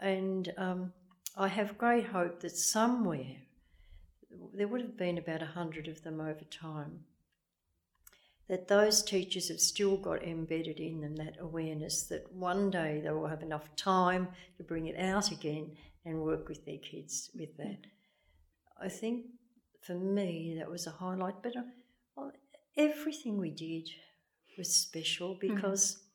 [0.00, 0.92] And um,
[1.36, 3.36] I have great hope that somewhere
[4.54, 7.00] there would have been about a hundred of them over time.
[8.48, 13.10] That those teachers have still got embedded in them that awareness that one day they
[13.10, 17.56] will have enough time to bring it out again and work with their kids with
[17.58, 17.78] that.
[18.80, 19.26] I think
[19.82, 22.30] for me that was a highlight, but uh,
[22.76, 23.88] everything we did
[24.56, 25.54] was special mm-hmm.
[25.54, 25.94] because.
[25.94, 26.06] Mm-hmm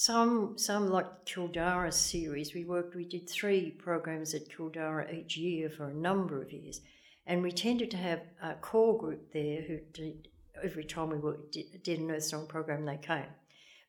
[0.00, 2.94] some some like Kildara series, we worked.
[2.94, 6.80] We did three programs at Kildara each year for a number of years,
[7.26, 10.28] and we tended to have a core group there who did
[10.64, 12.86] every time we worked, did, did an Earth Song program.
[12.86, 13.34] They came,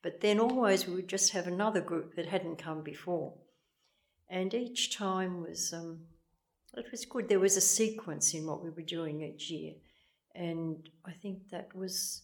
[0.04, 3.36] but then always we would just have another group that hadn't come before,
[4.30, 6.08] and each time was um,
[6.78, 7.28] it was good.
[7.28, 9.74] There was a sequence in what we were doing each year,
[10.36, 12.24] and I think that was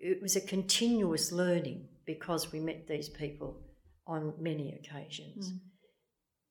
[0.00, 3.60] it was a continuous learning because we met these people
[4.06, 5.50] on many occasions.
[5.50, 5.58] Mm.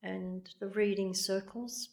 [0.03, 1.89] And the reading circles,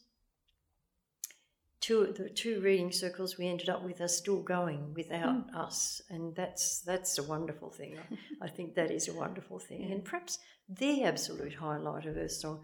[1.80, 5.56] two the two reading circles we ended up with are still going without mm.
[5.56, 7.98] us, and that's that's a wonderful thing.
[8.42, 9.94] I think that is a wonderful thing, yeah.
[9.94, 12.62] and perhaps the absolute highlight of Earth Song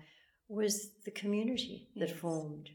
[0.49, 2.19] was the community that yes.
[2.19, 2.71] formed,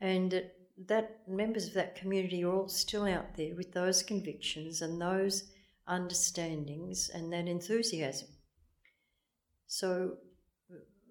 [0.00, 0.42] and
[0.86, 5.50] that members of that community are all still out there with those convictions and those
[5.86, 8.28] understandings and that enthusiasm.
[9.66, 10.14] So,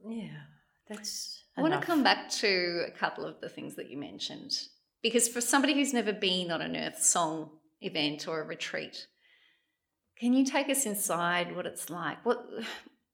[0.07, 0.43] yeah,
[0.87, 1.43] that's.
[1.57, 4.53] I want to come back to a couple of the things that you mentioned
[5.01, 7.49] because for somebody who's never been on an Earth Song
[7.81, 9.07] event or a retreat,
[10.17, 12.23] can you take us inside what it's like?
[12.25, 12.45] What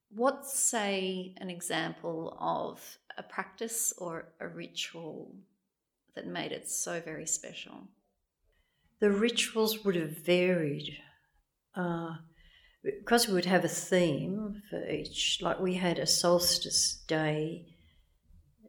[0.09, 5.35] what's say an example of a practice or a ritual
[6.15, 7.87] that made it so very special?
[8.99, 10.97] The rituals would have varied
[11.75, 12.15] uh,
[12.83, 17.65] because we would have a theme for each, like we had a solstice day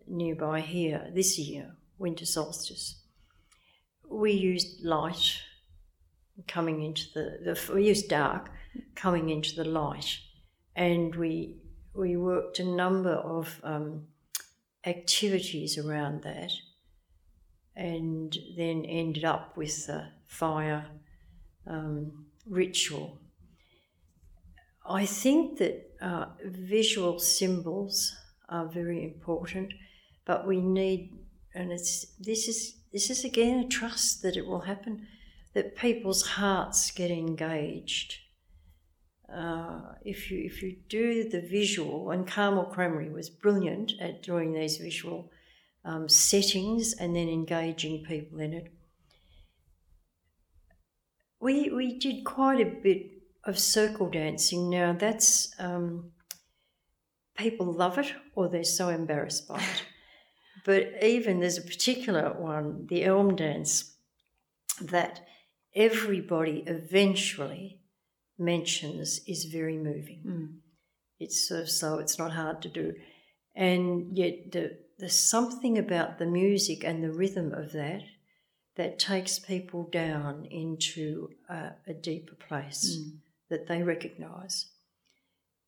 [0.06, 3.02] nearby here this year, winter solstice.
[4.10, 5.40] We used light
[6.46, 8.50] coming into the, the we used dark
[8.94, 10.18] coming into the light,
[10.78, 11.56] and we
[11.94, 14.06] we worked a number of um,
[14.86, 16.52] activities around that,
[17.76, 20.86] and then ended up with the fire.
[21.66, 23.18] Um, ritual.
[24.88, 28.16] I think that uh, visual symbols
[28.48, 29.74] are very important,
[30.24, 31.18] but we need,
[31.54, 35.06] and it's this is this is again a trust that it will happen,
[35.52, 38.16] that people's hearts get engaged.
[39.34, 44.52] Uh, if you if you do the visual, and Carmel Crameri was brilliant at doing
[44.52, 45.30] these visual
[45.84, 48.72] um, settings and then engaging people in it
[51.40, 53.10] we we did quite a bit
[53.44, 54.68] of circle dancing.
[54.70, 56.10] Now that's um,
[57.36, 59.84] people love it or they're so embarrassed by it.
[60.64, 63.94] but even there's a particular one, the elm dance,
[64.80, 65.26] that
[65.74, 67.77] everybody eventually
[68.38, 70.22] mentions is very moving.
[70.26, 70.48] Mm.
[71.18, 72.94] It's sort of so it's not hard to do,
[73.54, 78.02] and yet the, there's something about the music and the rhythm of that
[78.76, 83.18] that takes people down into a, a deeper place mm.
[83.50, 84.70] that they recognise.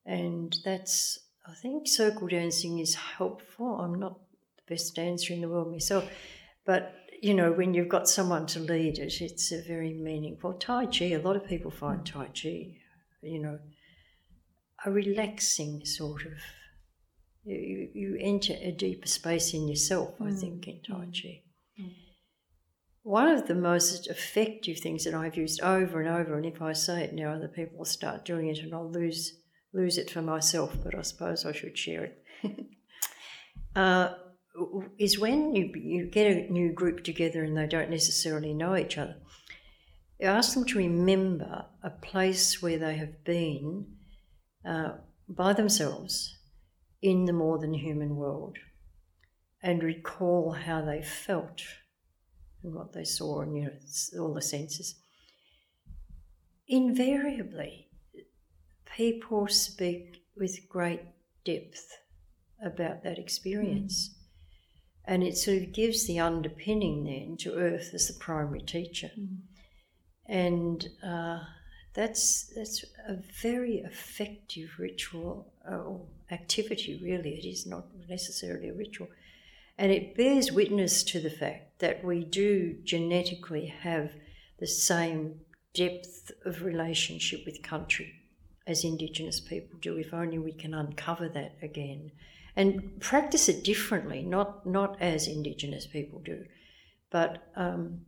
[0.07, 3.81] And that's, I think, circle dancing is helpful.
[3.81, 4.19] I'm not
[4.57, 6.09] the best dancer in the world myself,
[6.65, 10.55] but you know, when you've got someone to lead it, it's a very meaningful.
[10.55, 12.79] Tai Chi, a lot of people find Tai Chi,
[13.23, 13.59] you know,
[14.85, 16.33] a relaxing sort of.
[17.45, 20.29] You, you enter a deeper space in yourself, mm.
[20.29, 21.23] I think, in Tai mm.
[21.23, 21.43] Chi.
[21.81, 21.93] Mm.
[23.03, 26.73] One of the most effective things that I've used over and over, and if I
[26.73, 29.35] say it now, other people will start doing it, and I'll lose
[29.73, 30.75] lose it for myself.
[30.83, 32.25] But I suppose I should share it.
[33.77, 34.15] uh,
[34.99, 38.99] is when you you get a new group together and they don't necessarily know each
[38.99, 39.17] other.
[40.23, 43.87] Ask them to remember a place where they have been
[44.69, 44.93] uh,
[45.29, 46.37] by themselves
[47.01, 48.59] in the more than human world,
[49.63, 51.63] and recall how they felt
[52.63, 54.97] and what they saw and you know all the senses.
[56.69, 57.89] Invariably,
[58.97, 61.03] people speak with great
[61.45, 61.97] depth
[62.65, 64.11] about that experience.
[64.11, 64.20] Mm.
[65.11, 69.11] And it sort of gives the underpinning then to Earth as the primary teacher.
[70.25, 71.41] And uh,
[71.95, 77.31] that's, that's a very effective ritual uh, or activity, really.
[77.31, 79.09] It is not necessarily a ritual.
[79.77, 84.13] And it bears witness to the fact that we do genetically have
[84.61, 85.41] the same
[85.75, 88.15] depth of relationship with country
[88.65, 92.13] as Indigenous people do, if only we can uncover that again
[92.57, 96.45] and practice it differently, not, not as Indigenous people do,
[97.11, 98.01] but um,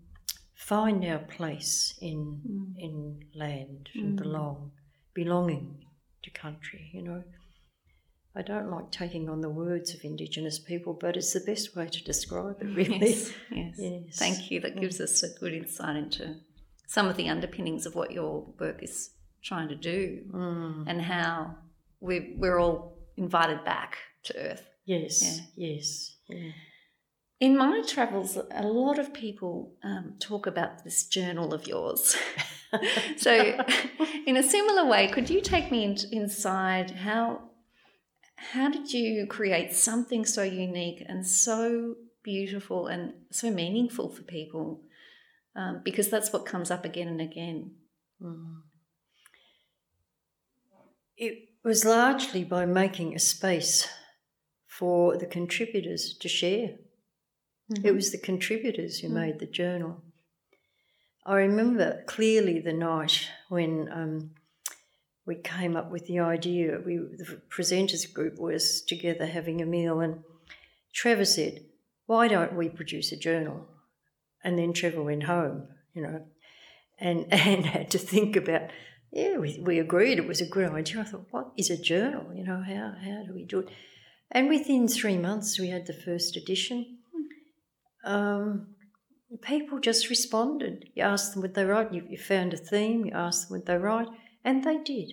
[0.55, 2.75] find our place in, mm.
[2.79, 4.23] in land and mm.
[4.23, 4.73] belong,
[5.15, 5.85] belonging
[6.23, 7.23] to country, you know.
[8.35, 11.87] I don't like taking on the words of Indigenous people, but it's the best way
[11.87, 12.99] to describe it, really.
[12.99, 13.75] Yes, yes.
[13.79, 14.19] yes.
[14.19, 14.61] Thank you.
[14.61, 16.37] That gives us a good insight into
[16.87, 19.11] some of the underpinnings of what your work is
[19.43, 20.85] trying to do mm.
[20.87, 21.55] and how
[22.01, 24.69] we're, we're all invited back to Earth.
[24.85, 25.69] Yes, yeah.
[25.69, 26.17] yes.
[26.29, 26.51] Yeah.
[27.41, 32.17] In my travels, a lot of people um, talk about this journal of yours.
[33.17, 33.59] so,
[34.27, 37.51] in a similar way, could you take me in, inside how
[38.51, 44.83] how did you create something so unique and so beautiful and so meaningful for people?
[45.55, 47.73] Um, because that's what comes up again and again.
[48.23, 48.63] Mm.
[51.17, 53.89] It was largely by making a space
[54.83, 56.71] for the contributors to share.
[57.71, 57.87] Mm-hmm.
[57.87, 59.21] It was the contributors who mm-hmm.
[59.21, 60.03] made the journal.
[61.25, 64.31] I remember clearly the night when um,
[65.25, 66.81] we came up with the idea.
[66.85, 70.25] We the presenters group was together having a meal, and
[70.93, 71.65] Trevor said,
[72.07, 73.69] "Why don't we produce a journal?"
[74.43, 76.27] And then Trevor went home, you know,
[76.99, 78.63] and and had to think about
[79.13, 81.03] yeah, we, we agreed it was a good idea.
[81.03, 82.33] I thought, what is a journal?
[82.35, 83.69] You know, how, how do we do it?
[84.33, 86.99] And within three months, we had the first edition.
[88.05, 88.75] Um,
[89.43, 90.89] people just responded.
[90.95, 93.67] You asked them would they write, you, you found a theme, you asked them would
[93.67, 94.09] they write,
[94.43, 95.13] and they did.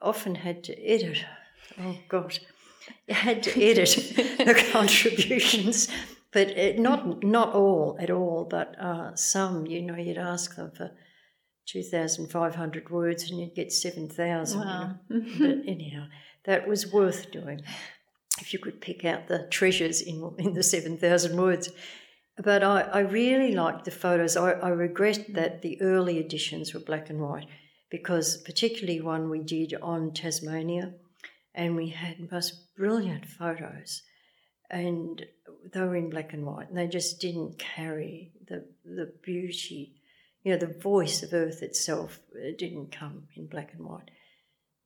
[0.00, 1.24] Often had to edit.
[1.80, 2.38] Oh, God.
[3.08, 5.88] You had to edit the contributions,
[6.32, 9.66] but it, not not all at all, but uh, some.
[9.66, 10.92] You know, you'd ask them for
[11.66, 14.60] 2,500 words and you'd get 7,000.
[14.60, 14.94] Wow.
[15.10, 15.26] You know?
[15.38, 16.06] but anyhow,
[16.44, 17.62] that was worth doing
[18.40, 21.70] if you could pick out the treasures in, in the 7,000 words.
[22.42, 24.36] But I, I really liked the photos.
[24.36, 27.48] I, I regret that the early editions were black and white
[27.90, 30.94] because, particularly one we did on Tasmania,
[31.54, 34.02] and we had most brilliant photos
[34.70, 35.24] and
[35.72, 39.98] they were in black and white and they just didn't carry the the beauty
[40.48, 44.10] you know, the voice of Earth itself uh, didn't come in black and white,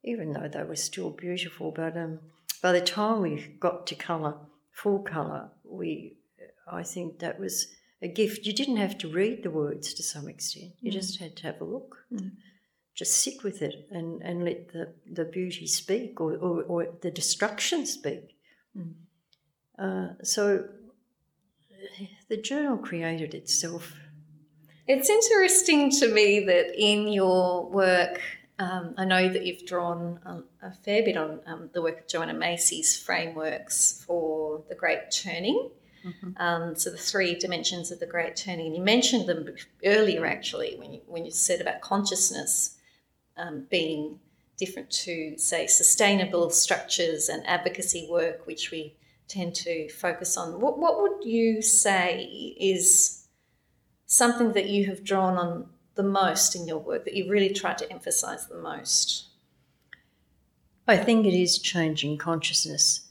[0.04, 1.70] even though they were still beautiful.
[1.70, 2.20] But um,
[2.62, 4.36] by the time we got to colour,
[4.72, 6.16] full colour, we,
[6.70, 7.68] I think that was
[8.00, 8.46] a gift.
[8.46, 10.72] You didn't have to read the words to some extent.
[10.80, 10.94] You mm.
[10.94, 11.98] just had to have a look.
[12.12, 12.32] Mm.
[12.94, 17.10] Just sit with it and, and let the, the beauty speak or, or, or the
[17.10, 18.36] destruction speak.
[18.76, 18.92] Mm.
[19.78, 20.64] Uh, so
[22.28, 23.94] the journal created itself
[24.86, 28.20] it's interesting to me that in your work,
[28.58, 32.08] um, I know that you've drawn a, a fair bit on um, the work of
[32.08, 35.70] Joanna Macy's frameworks for the Great Turning.
[36.04, 36.30] Mm-hmm.
[36.36, 39.48] Um, so the three dimensions of the Great Turning, and you mentioned them
[39.84, 42.78] earlier actually when you, when you said about consciousness
[43.36, 44.18] um, being
[44.58, 48.94] different to say sustainable structures and advocacy work, which we
[49.28, 50.60] tend to focus on.
[50.60, 52.22] What, what would you say
[52.60, 53.26] is
[54.06, 57.78] something that you have drawn on the most in your work that you really tried
[57.78, 59.28] to emphasize the most?
[60.86, 63.08] I think it is changing consciousness.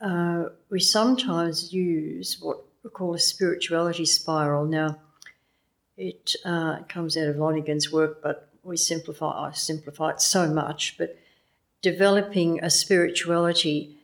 [0.00, 4.64] Uh, we sometimes use what we call a spirituality spiral.
[4.64, 4.98] Now,
[5.96, 9.48] it uh, comes out of Lonergan's work, but we simplify.
[9.48, 10.96] I simplify it so much.
[10.98, 11.16] But
[11.82, 13.96] developing a spirituality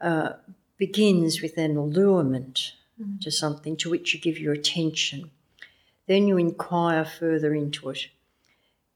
[0.00, 0.34] uh,
[0.76, 3.18] begins with an allurement mm-hmm.
[3.20, 5.30] to something to which you give your attention.
[6.06, 8.06] Then you inquire further into it.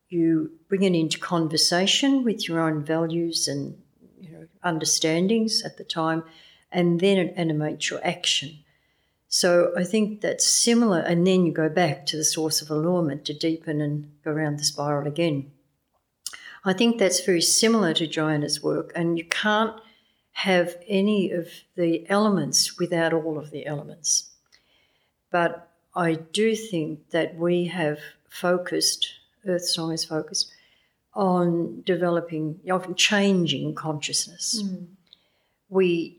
[0.08, 3.80] You bring it into conversation with your own values and
[4.20, 6.24] you know, understandings at the time,
[6.70, 8.58] and then it animates your action.
[9.28, 13.24] So I think that's similar, and then you go back to the source of allurement
[13.24, 15.50] to deepen and go around the spiral again.
[16.64, 19.74] I think that's very similar to Joanna's work, and you can't
[20.32, 24.30] have any of the elements without all of the elements.
[25.30, 29.08] But I do think that we have focused,
[29.46, 30.52] Earth Song is focused
[31.14, 34.62] on developing, often changing consciousness.
[34.62, 34.86] Mm.
[35.68, 36.18] We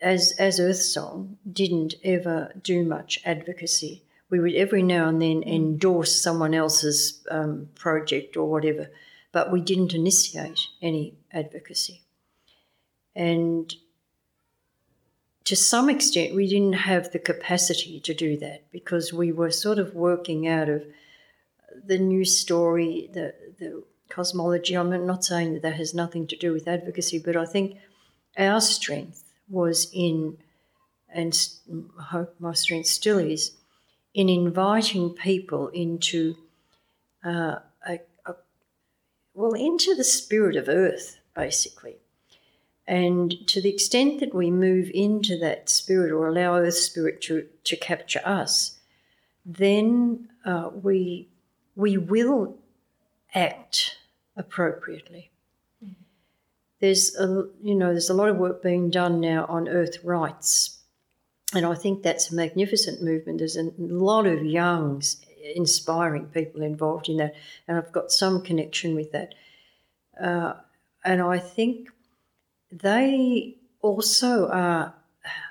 [0.00, 4.02] as as Earth Song didn't ever do much advocacy.
[4.28, 8.90] We would every now and then endorse someone else's um, project or whatever,
[9.32, 12.02] but we didn't initiate any advocacy.
[13.14, 13.74] And
[15.44, 19.78] to some extent, we didn't have the capacity to do that because we were sort
[19.78, 20.84] of working out of
[21.86, 24.74] the news story, the, the cosmology.
[24.74, 27.76] I'm not saying that that has nothing to do with advocacy, but I think
[28.38, 30.38] our strength was in,
[31.12, 31.38] and
[31.98, 33.52] hope my strength still is,
[34.14, 36.36] in inviting people into
[37.22, 38.34] uh, a, a,
[39.34, 41.96] well, into the spirit of Earth, basically.
[42.86, 47.46] And to the extent that we move into that spirit or allow Earth spirit to,
[47.64, 48.78] to capture us,
[49.46, 51.28] then uh, we,
[51.76, 52.58] we will
[53.34, 53.96] act
[54.36, 55.30] appropriately.
[56.80, 60.82] There's a, you know there's a lot of work being done now on Earth rights,
[61.54, 63.38] and I think that's a magnificent movement.
[63.38, 65.02] There's a lot of young,
[65.54, 67.34] inspiring people involved in that,
[67.66, 69.34] and I've got some connection with that.
[70.20, 70.54] Uh,
[71.04, 71.88] and I think
[72.82, 74.94] they also are,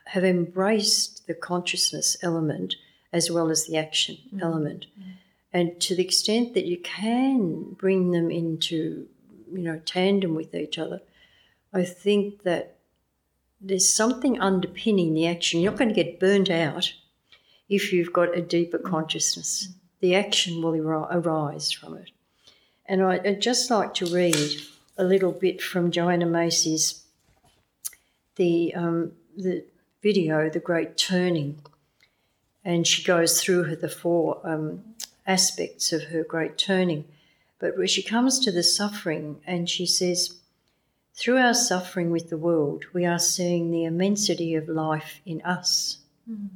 [0.06, 2.76] have embraced the consciousness element
[3.14, 4.42] as well as the action mm-hmm.
[4.42, 4.88] element.
[5.00, 5.10] Mm-hmm.
[5.54, 9.08] And to the extent that you can bring them into,
[9.52, 11.02] you know, tandem with each other,
[11.72, 12.78] I think that
[13.62, 15.62] there's something underpinning the action.
[15.62, 16.94] You're not going to get burnt out
[17.70, 18.90] if you've got a deeper mm-hmm.
[18.90, 19.70] consciousness.
[20.02, 20.76] The action will
[21.12, 22.10] arise from it.
[22.86, 24.36] And I'd just like to read
[24.98, 27.03] a little bit from Joanna Macy's
[28.36, 29.66] the um, the
[30.02, 31.60] video, The Great Turning,
[32.64, 34.84] and she goes through the four um,
[35.26, 37.06] aspects of her great turning.
[37.60, 40.38] But where she comes to the suffering, and she says,
[41.16, 46.00] through our suffering with the world, we are seeing the immensity of life in us.
[46.30, 46.50] Mm.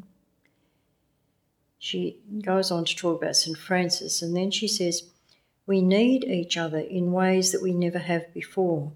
[1.80, 3.58] She goes on to talk about St.
[3.58, 5.04] Francis, and then she says,
[5.66, 8.92] We need each other in ways that we never have before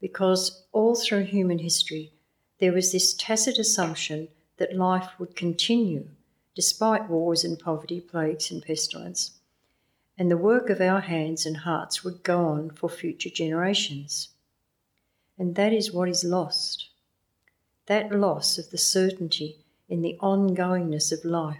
[0.00, 2.12] because all through human history
[2.58, 6.08] there was this tacit assumption that life would continue
[6.54, 9.38] despite wars and poverty, plagues and pestilence,
[10.16, 14.30] and the work of our hands and hearts would go on for future generations.
[15.38, 16.88] And that is what is lost
[17.86, 21.56] that loss of the certainty in the ongoingness of life.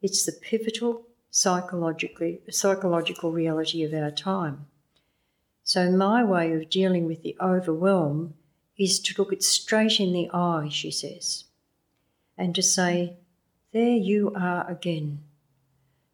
[0.00, 4.66] It's the pivotal psychologically, psychological reality of our time.
[5.72, 8.34] So, my way of dealing with the overwhelm
[8.76, 11.44] is to look it straight in the eye, she says,
[12.36, 13.18] and to say,
[13.72, 15.20] There you are again.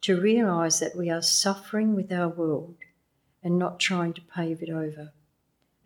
[0.03, 2.77] To realise that we are suffering with our world
[3.43, 5.15] and not trying to pave it over,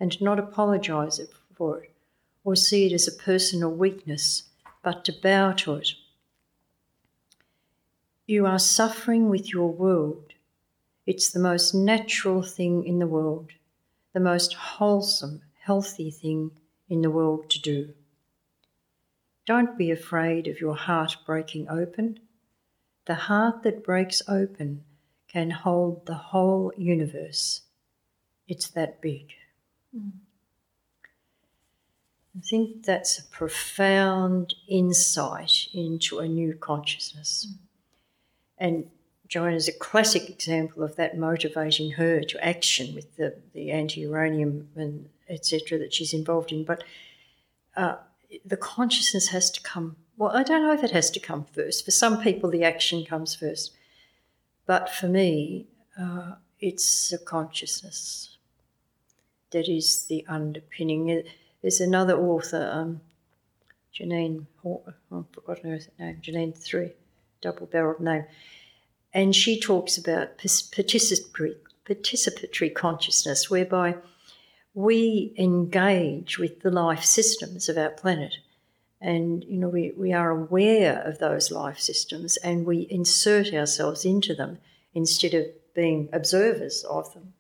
[0.01, 1.21] and not apologise
[1.55, 1.95] for it
[2.43, 4.49] or see it as a personal weakness,
[4.83, 5.91] but to bow to it.
[8.27, 10.33] You are suffering with your world.
[11.07, 13.53] It's the most natural thing in the world
[14.13, 16.51] the most wholesome, healthy thing
[16.89, 17.95] in the world to do.
[19.47, 22.21] Don't be afraid of your heart breaking open.
[23.07, 24.85] The heart that breaks open
[25.29, 27.63] can hold the whole universe.
[28.49, 29.33] It's that big.
[29.97, 30.13] Mm.
[32.37, 37.47] I think that's a profound insight into a new consciousness.
[37.49, 37.59] Mm.
[38.59, 38.91] And
[39.31, 44.01] Joanna is a classic example of that motivating her to action with the, the anti
[44.01, 45.79] uranium and etc.
[45.79, 46.65] that she's involved in.
[46.65, 46.83] But
[47.77, 47.95] uh,
[48.45, 49.97] the consciousness has to come.
[50.17, 51.85] Well, I don't know if it has to come first.
[51.85, 53.73] For some people, the action comes first.
[54.67, 55.69] But for me,
[55.99, 58.37] uh, it's the consciousness
[59.53, 61.23] that is the underpinning.
[61.63, 63.01] There's another author, um,
[63.95, 66.95] Janine, I've forgotten her name, Janine Three,
[67.41, 68.25] double barreled name
[69.13, 73.97] and she talks about participatory, participatory consciousness, whereby
[74.75, 78.37] we engage with the life systems of our planet.
[79.01, 84.05] And, you know, we, we are aware of those life systems and we insert ourselves
[84.05, 84.59] into them
[84.95, 87.33] instead of being observers of them.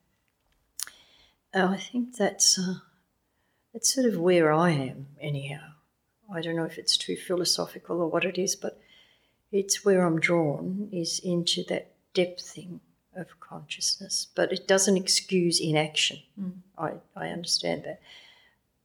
[1.55, 2.77] Uh, I think that's, uh,
[3.73, 5.61] that's sort of where I am, anyhow.
[6.33, 8.81] I don't know if it's too philosophical or what it is, but
[9.53, 12.81] it's where I'm drawn is into that depthing
[13.17, 14.27] of consciousness.
[14.35, 16.19] But it doesn't excuse inaction.
[16.41, 16.53] Mm.
[16.79, 18.01] I, I understand that.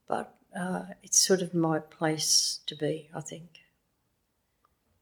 [0.08, 3.60] But uh, it's sort of my place to be, I think.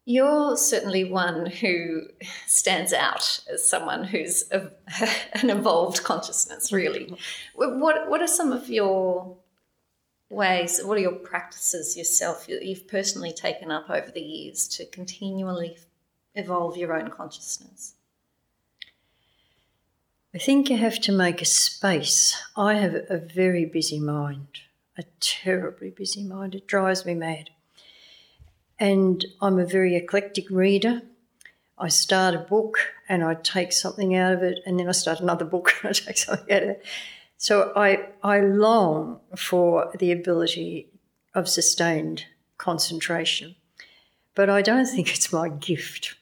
[0.06, 2.02] You're certainly one who
[2.46, 4.70] stands out as someone who's a,
[5.32, 7.16] an evolved consciousness, really.
[7.54, 9.36] What, what are some of your
[10.34, 15.78] ways, what are your practices yourself you've personally taken up over the years to continually
[16.34, 17.94] evolve your own consciousness?
[20.34, 22.36] I think you have to make a space.
[22.56, 24.48] I have a very busy mind,
[24.98, 26.56] a terribly busy mind.
[26.56, 27.50] It drives me mad.
[28.80, 31.02] And I'm a very eclectic reader.
[31.78, 32.78] I start a book
[33.08, 35.92] and I take something out of it, and then I start another book and I
[35.92, 36.84] take something out of it.
[37.44, 40.88] So I, I long for the ability
[41.34, 42.24] of sustained
[42.56, 43.54] concentration,
[44.34, 46.14] but I don't think it's my gift.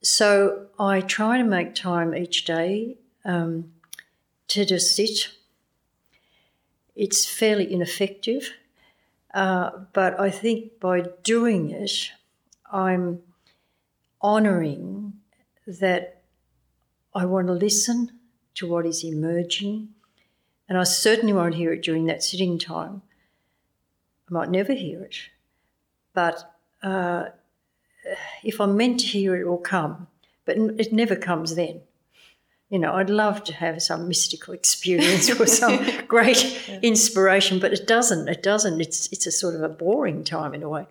[0.00, 2.96] So I try to make time each day
[3.26, 3.74] um,
[4.48, 5.28] to just sit.
[6.96, 8.50] It's fairly ineffective,
[9.34, 12.12] uh, but I think by doing it,
[12.72, 13.20] I'm
[14.22, 15.20] honouring
[15.66, 16.22] that
[17.14, 18.20] I want to listen
[18.54, 19.93] to what is emerging,
[20.68, 23.02] and I certainly won't hear it during that sitting time.
[24.28, 25.16] I might never hear it,
[26.12, 27.26] but uh,
[28.42, 30.08] if I'm meant to hear it, it will come,
[30.44, 31.82] but it never comes then
[32.74, 37.86] you know, I'd love to have some mystical experience or some great inspiration, but it
[37.86, 38.26] doesn't.
[38.26, 38.80] It doesn't.
[38.80, 40.86] It's it's a sort of a boring time in a way.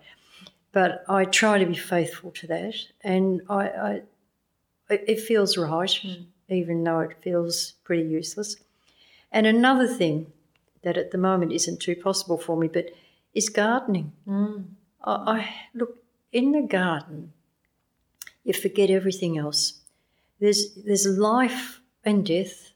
[0.72, 4.02] But I try to be faithful to that, and I, I
[4.90, 6.26] it feels right, mm.
[6.48, 8.56] even though it feels pretty useless.
[9.34, 10.32] And another thing
[10.84, 12.92] that at the moment isn't too possible for me, but
[13.34, 14.14] is gardening.
[14.26, 14.66] Mm.
[15.04, 15.98] I, I look
[16.32, 17.34] in the garden.
[18.46, 19.82] You forget everything else
[20.44, 22.74] there's, there's life and death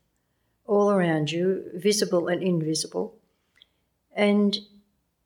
[0.65, 3.15] all around you, visible and invisible.
[4.15, 4.57] And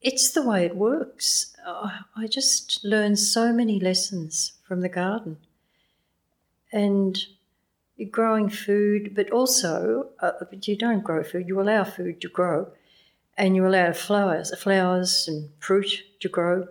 [0.02, 1.56] it's the way it works.
[1.66, 5.38] Oh, I just learned so many lessons from the garden.
[6.72, 7.20] And
[8.06, 12.72] growing food, but also, uh, but you don't grow food, you allow food to grow.
[13.38, 16.68] And you allow flowers, flowers and fruit to grow.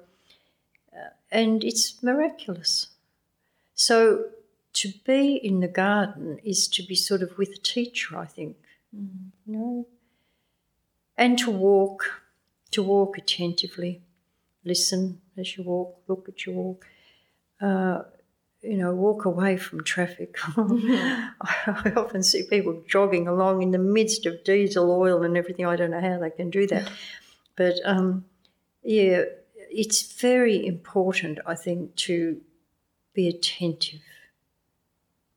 [0.93, 2.89] Uh, and it's miraculous.
[3.75, 4.27] So
[4.75, 8.57] to be in the garden is to be sort of with a teacher, I think.
[8.95, 9.31] Mm.
[9.47, 9.87] You know?
[11.17, 12.23] And to walk,
[12.71, 14.03] to walk attentively,
[14.65, 16.87] listen as you walk, look at your walk.
[17.61, 18.03] Uh,
[18.63, 20.37] you know, walk away from traffic.
[20.57, 25.67] I often see people jogging along in the midst of diesel oil and everything.
[25.67, 26.91] I don't know how they can do that.
[27.57, 28.27] But um,
[28.83, 29.23] yeah,
[29.71, 32.41] it's very important, I think, to
[33.15, 34.01] be attentive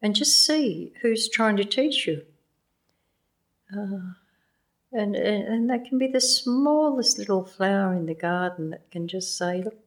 [0.02, 2.24] and just see who's trying to teach you.
[3.72, 4.14] Uh,
[4.92, 9.08] and, and, and that can be the smallest little flower in the garden that can
[9.08, 9.78] just say, look,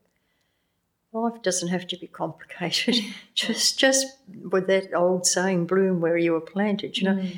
[1.17, 2.97] life doesn't have to be complicated.
[3.35, 4.07] just just
[4.51, 7.37] with that old saying, bloom where you were planted, you know, mm.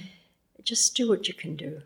[0.62, 1.83] just do what you can do.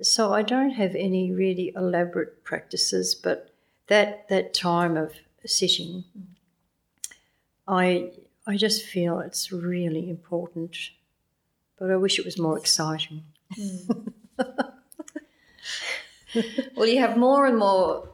[0.00, 3.50] So I don't have any really elaborate practices, but
[3.88, 5.12] that that time of
[5.44, 6.04] sitting,
[7.66, 8.12] I
[8.46, 10.76] I just feel it's really important,
[11.78, 13.24] but I wish it was more exciting.
[13.58, 14.12] Mm.
[16.76, 18.08] well, you have more and more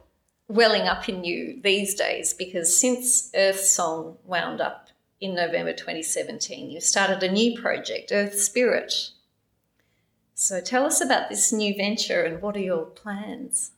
[0.47, 4.89] welling up in you these days because since Earth Song wound up
[5.19, 9.11] in November 2017, you've started a new project, Earth Spirit.
[10.33, 13.71] So tell us about this new venture and what are your plans?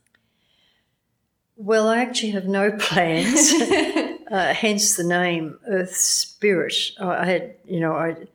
[1.55, 3.53] Well, I actually have no plans.
[4.31, 6.75] uh, hence the name Earth Spirit.
[6.99, 8.27] I had, you know, I,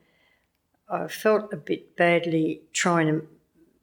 [0.89, 3.27] I felt a bit badly trying to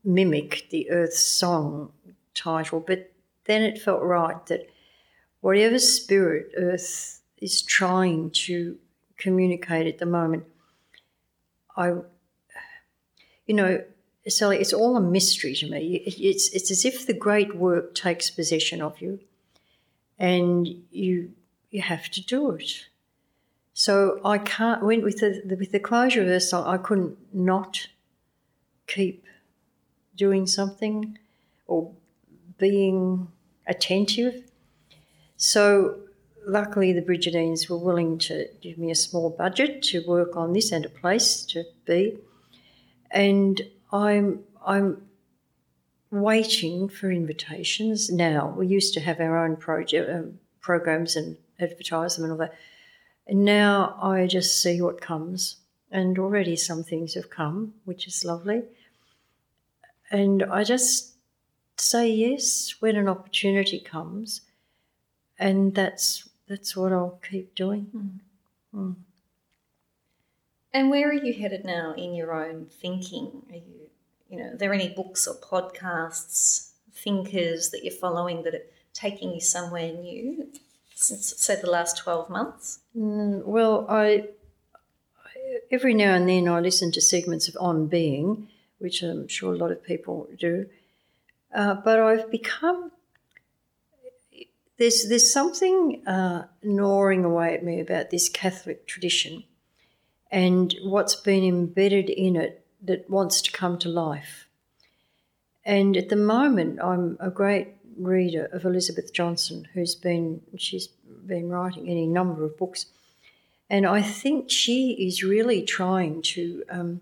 [0.05, 1.93] mimic the Earth Song
[2.35, 3.10] title, but
[3.51, 4.71] then it felt right that
[5.41, 8.79] whatever spirit Earth is trying to
[9.17, 10.45] communicate at the moment,
[11.77, 11.95] I,
[13.47, 13.83] you know,
[14.29, 16.03] Sally, it's all a mystery to me.
[16.07, 19.19] It's it's as if the great work takes possession of you,
[20.19, 21.33] and you
[21.71, 22.87] you have to do it.
[23.73, 24.83] So I can't.
[24.83, 27.89] When, with the with the closure of this I couldn't not
[28.87, 29.25] keep
[30.15, 31.19] doing something
[31.67, 31.93] or
[32.59, 33.29] being
[33.71, 34.45] attentive.
[35.37, 36.01] So
[36.47, 40.73] luckily, the Brigidines were willing to give me a small budget to work on this
[40.73, 42.19] and a place to be,
[43.11, 45.09] and I'm I'm
[46.11, 48.55] waiting for invitations now.
[48.57, 52.55] We used to have our own project um, programs and advertise them and all that.
[53.27, 55.57] And now I just see what comes.
[55.93, 58.63] And already some things have come, which is lovely.
[60.11, 61.10] And I just
[61.81, 64.43] say yes when an opportunity comes.
[65.39, 67.87] And that's that's what I'll keep doing.
[67.95, 68.19] Mm.
[68.75, 68.95] Mm.
[70.73, 73.43] And where are you headed now in your own thinking?
[73.51, 73.91] Are you,
[74.29, 79.33] you know, are there any books or podcasts, thinkers that you're following that are taking
[79.33, 80.49] you somewhere new
[80.95, 82.81] since, say, the last 12 months?
[82.97, 84.29] Mm, well, I
[85.71, 89.57] every now and then I listen to segments of On Being, which I'm sure a
[89.57, 90.67] lot of people do.
[91.53, 92.93] Uh, but I've become
[94.81, 99.45] there's there's something uh, gnawing away at me about this Catholic tradition
[100.31, 104.47] and what's been embedded in it that wants to come to life.
[105.65, 110.87] And at the moment, I'm a great reader of Elizabeth Johnson, who's been she's
[111.27, 112.87] been writing any number of books,
[113.69, 117.01] and I think she is really trying to um,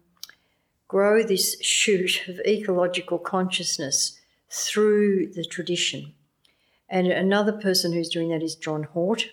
[0.89, 4.19] grow this shoot of ecological consciousness
[4.51, 6.15] through the tradition.
[6.89, 9.27] And another person who's doing that is John Haught.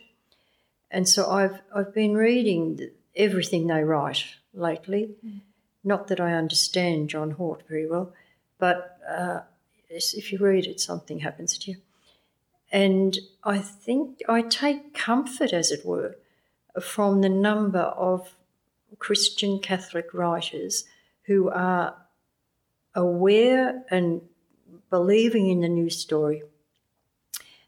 [0.92, 5.16] And so I've I've been reading everything they write lately.
[5.26, 5.42] Mm.
[5.84, 8.12] Not that I understand John Haught very well,
[8.58, 9.42] but uh,
[9.90, 11.78] if you read it, something happens to you.
[12.72, 16.18] And I think I take comfort, as it were,
[16.82, 18.34] from the number of
[19.00, 20.86] Christian Catholic writers
[21.24, 21.96] who are
[22.94, 24.22] aware and
[24.90, 26.44] believing in the new story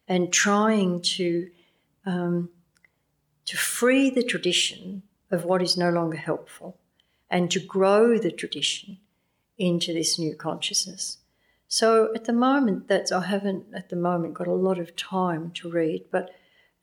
[0.08, 1.50] and trying to
[2.06, 2.50] um,
[3.46, 6.78] to free the tradition of what is no longer helpful
[7.30, 8.98] and to grow the tradition
[9.58, 11.18] into this new consciousness.
[11.68, 15.52] So at the moment, that's I haven't at the moment got a lot of time
[15.56, 16.34] to read, but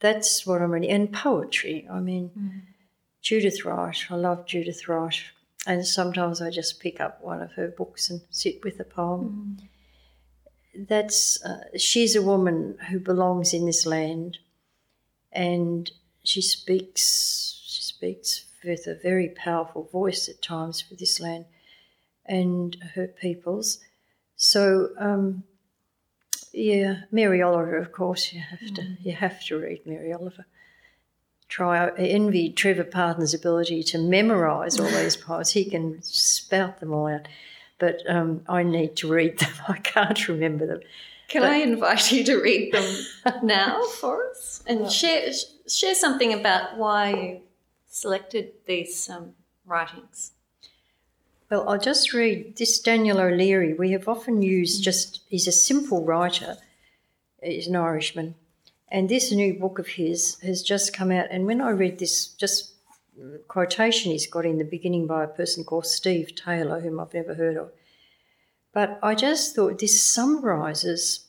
[0.01, 0.91] that's what I'm reading.
[0.91, 1.89] And poetry.
[1.91, 2.61] I mean, mm.
[3.23, 3.97] Judith Wright.
[4.11, 5.19] I love Judith Wright,
[5.67, 9.57] and sometimes I just pick up one of her books and sit with a poem.
[9.61, 9.69] Mm.
[10.77, 14.39] That's uh, she's a woman who belongs in this land,
[15.33, 15.91] and
[16.23, 17.61] she speaks.
[17.67, 21.45] She speaks with a very powerful voice at times for this land
[22.27, 23.79] and her peoples.
[24.37, 25.45] So um,
[26.53, 28.97] yeah, Mary Oliver, of course, you have to mm.
[29.03, 30.47] you have to read Mary Oliver.
[31.49, 35.51] Try envy Trevor Parton's ability to memorise all these poems.
[35.51, 37.29] He can spout them all out,
[37.79, 39.53] but um, I need to read them.
[39.69, 40.81] I can't remember them.
[41.29, 45.33] Can but, I invite you to read them now for us and well, share
[45.67, 47.41] share something about why you
[47.89, 50.33] selected these um, writings?
[51.51, 53.75] Well, I'll just read this Daniel O'Leary.
[53.75, 56.57] We have often used just, he's a simple writer,
[57.43, 58.35] he's an Irishman.
[58.89, 61.27] And this new book of his has just come out.
[61.31, 62.74] And when I read this, just
[63.49, 67.35] quotation he's got in the beginning by a person called Steve Taylor, whom I've never
[67.35, 67.71] heard of.
[68.73, 71.29] But I just thought this summarises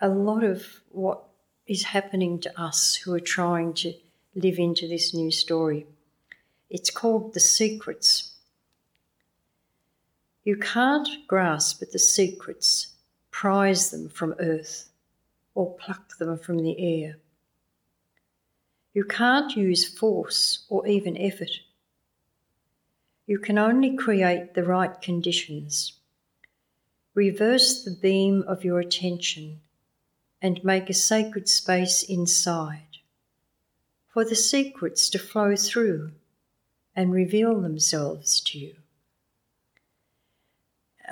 [0.00, 1.24] a lot of what
[1.66, 3.94] is happening to us who are trying to
[4.34, 5.86] live into this new story.
[6.68, 8.34] It's called The Secrets.
[10.44, 12.88] You can't grasp at the secrets,
[13.30, 14.90] prize them from earth,
[15.54, 17.16] or pluck them from the air.
[18.94, 21.50] You can't use force or even effort.
[23.26, 25.94] You can only create the right conditions.
[27.14, 29.60] Reverse the beam of your attention
[30.40, 32.98] and make a sacred space inside
[34.08, 36.12] for the secrets to flow through
[36.94, 38.76] and reveal themselves to you.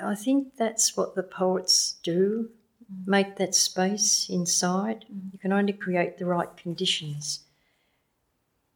[0.01, 2.49] I think that's what the poets do
[2.91, 3.07] mm.
[3.07, 5.05] make that space inside.
[5.11, 5.33] Mm.
[5.33, 7.42] You can only create the right conditions.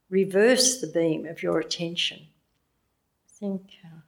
[0.09, 2.19] Reverse the beam of your attention.
[2.19, 3.99] I think uh,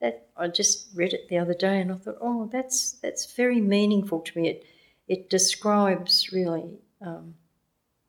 [0.00, 3.60] that I just read it the other day and I thought, oh, that's that's very
[3.60, 4.48] meaningful to me.
[4.48, 4.66] It
[5.08, 7.34] it describes really um,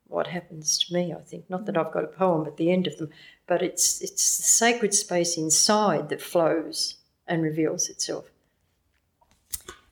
[0.08, 1.14] what happens to me.
[1.14, 1.86] I think not that mm.
[1.86, 3.10] I've got a poem at the end of them,
[3.48, 6.96] but it's it's the sacred space inside that flows
[7.28, 8.26] and reveals itself.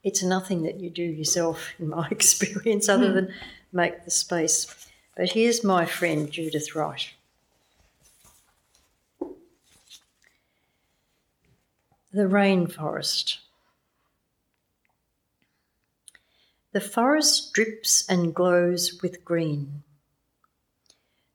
[0.03, 3.33] It's nothing that you do yourself, in my experience, other than
[3.73, 4.84] make the space.
[5.15, 7.13] But here's my friend Judith Wright.
[12.11, 13.37] The rainforest.
[16.73, 19.83] The forest drips and glows with green.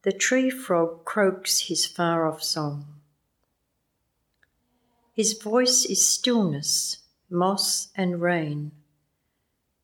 [0.03, 2.85] The tree frog croaks his far off song.
[5.14, 6.99] His voice is stillness,
[7.31, 8.72] moss and rain,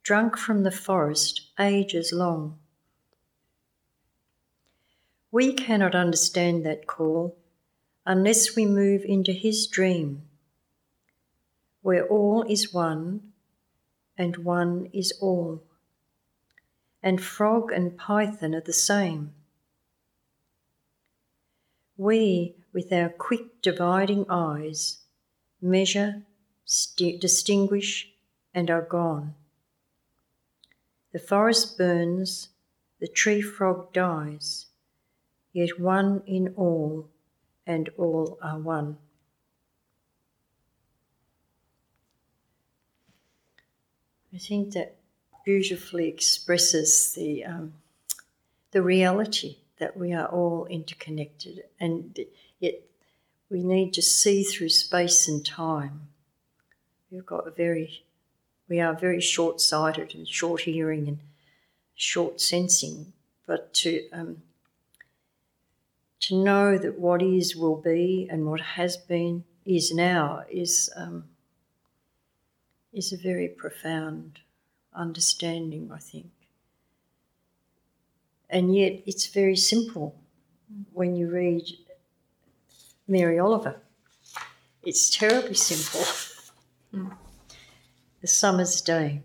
[0.03, 2.59] drunk from the forest ages long.
[5.37, 7.37] We cannot understand that call
[8.07, 10.23] unless we move into his dream,
[11.83, 13.35] where all is one
[14.17, 15.63] and one is all,
[17.03, 19.35] and frog and python are the same.
[21.99, 25.01] We, with our quick dividing eyes,
[25.61, 26.23] measure,
[26.65, 28.11] st- distinguish,
[28.55, 29.35] and are gone.
[31.13, 32.49] The forest burns,
[33.01, 34.69] the tree frog dies,
[35.57, 37.09] yet one in all,
[37.67, 38.99] and all are one.
[44.35, 44.97] I think that
[45.47, 47.73] beautifully expresses the um,
[48.73, 52.19] the reality that we are all interconnected, and
[52.61, 52.75] yet
[53.49, 56.09] we need to see through space and time.
[57.11, 58.05] We've got a very,
[58.69, 61.19] we are very short-sighted and short hearing and
[61.95, 63.15] short sensing,
[63.47, 64.43] but to um,
[66.21, 71.25] to know that what is will be and what has been is now is um,
[72.93, 74.41] is a very profound
[74.95, 76.31] understanding, I think.
[78.49, 80.17] And yet it's very simple
[80.93, 81.65] when you read
[83.07, 83.77] Mary Oliver.
[84.83, 86.07] It's terribly simple.
[88.23, 89.23] The summer's day.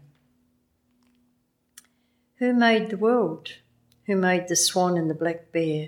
[2.36, 3.54] Who made the world?
[4.06, 5.88] Who made the swan and the black bear?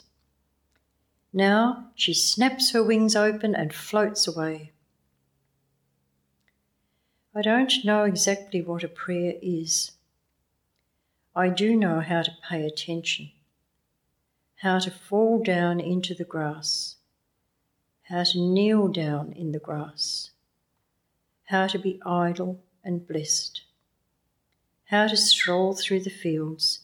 [1.33, 4.71] Now she snaps her wings open and floats away.
[7.33, 9.91] I don't know exactly what a prayer is.
[11.33, 13.31] I do know how to pay attention,
[14.57, 16.97] how to fall down into the grass,
[18.09, 20.31] how to kneel down in the grass,
[21.45, 23.61] how to be idle and blessed,
[24.87, 26.81] how to stroll through the fields,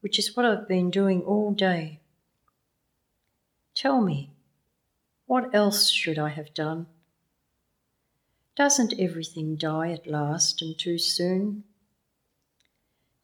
[0.00, 2.00] which is what I've been doing all day.
[3.80, 4.30] Tell me,
[5.24, 6.86] what else should I have done?
[8.54, 11.64] Doesn't everything die at last and too soon?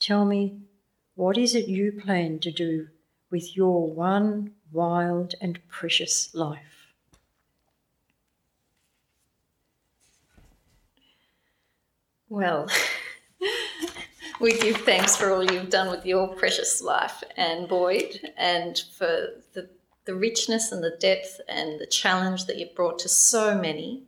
[0.00, 0.62] Tell me,
[1.14, 2.88] what is it you plan to do
[3.30, 6.94] with your one wild and precious life?
[12.30, 12.66] Well,
[14.40, 19.34] we give thanks for all you've done with your precious life and Boyd, and for
[19.52, 19.68] the,
[20.06, 24.04] the richness and the depth and the challenge that you've brought to so many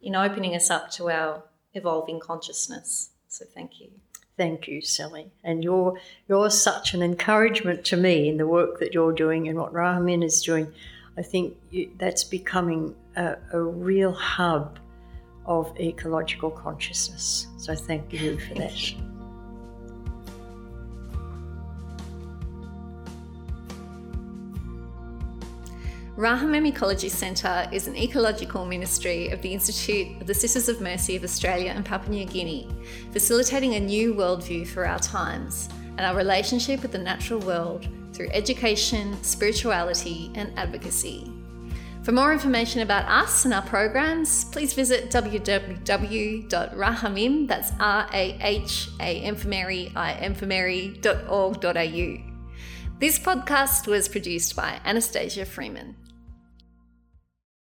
[0.00, 1.42] in opening us up to our
[1.74, 3.10] evolving consciousness.
[3.28, 3.90] So thank you.
[4.36, 5.30] Thank you, Sally.
[5.44, 9.58] And you're, you're such an encouragement to me in the work that you're doing and
[9.58, 10.72] what Rahamim is doing.
[11.18, 14.78] I think you, that's becoming a, a real hub
[15.44, 17.46] of ecological consciousness.
[17.58, 19.11] So thank you for that.
[26.22, 31.16] Rahamim Ecology Centre is an ecological ministry of the Institute of the Sisters of Mercy
[31.16, 32.68] of Australia and Papua New Guinea,
[33.10, 38.28] facilitating a new worldview for our times and our relationship with the natural world through
[38.30, 41.28] education, spirituality, and advocacy.
[42.04, 45.88] For more information about us and our programs, please visit www.rahamim,
[47.48, 51.00] that's R-A-H-A-M for Mary, I-M for Mary.
[53.00, 55.96] This podcast was produced by Anastasia Freeman.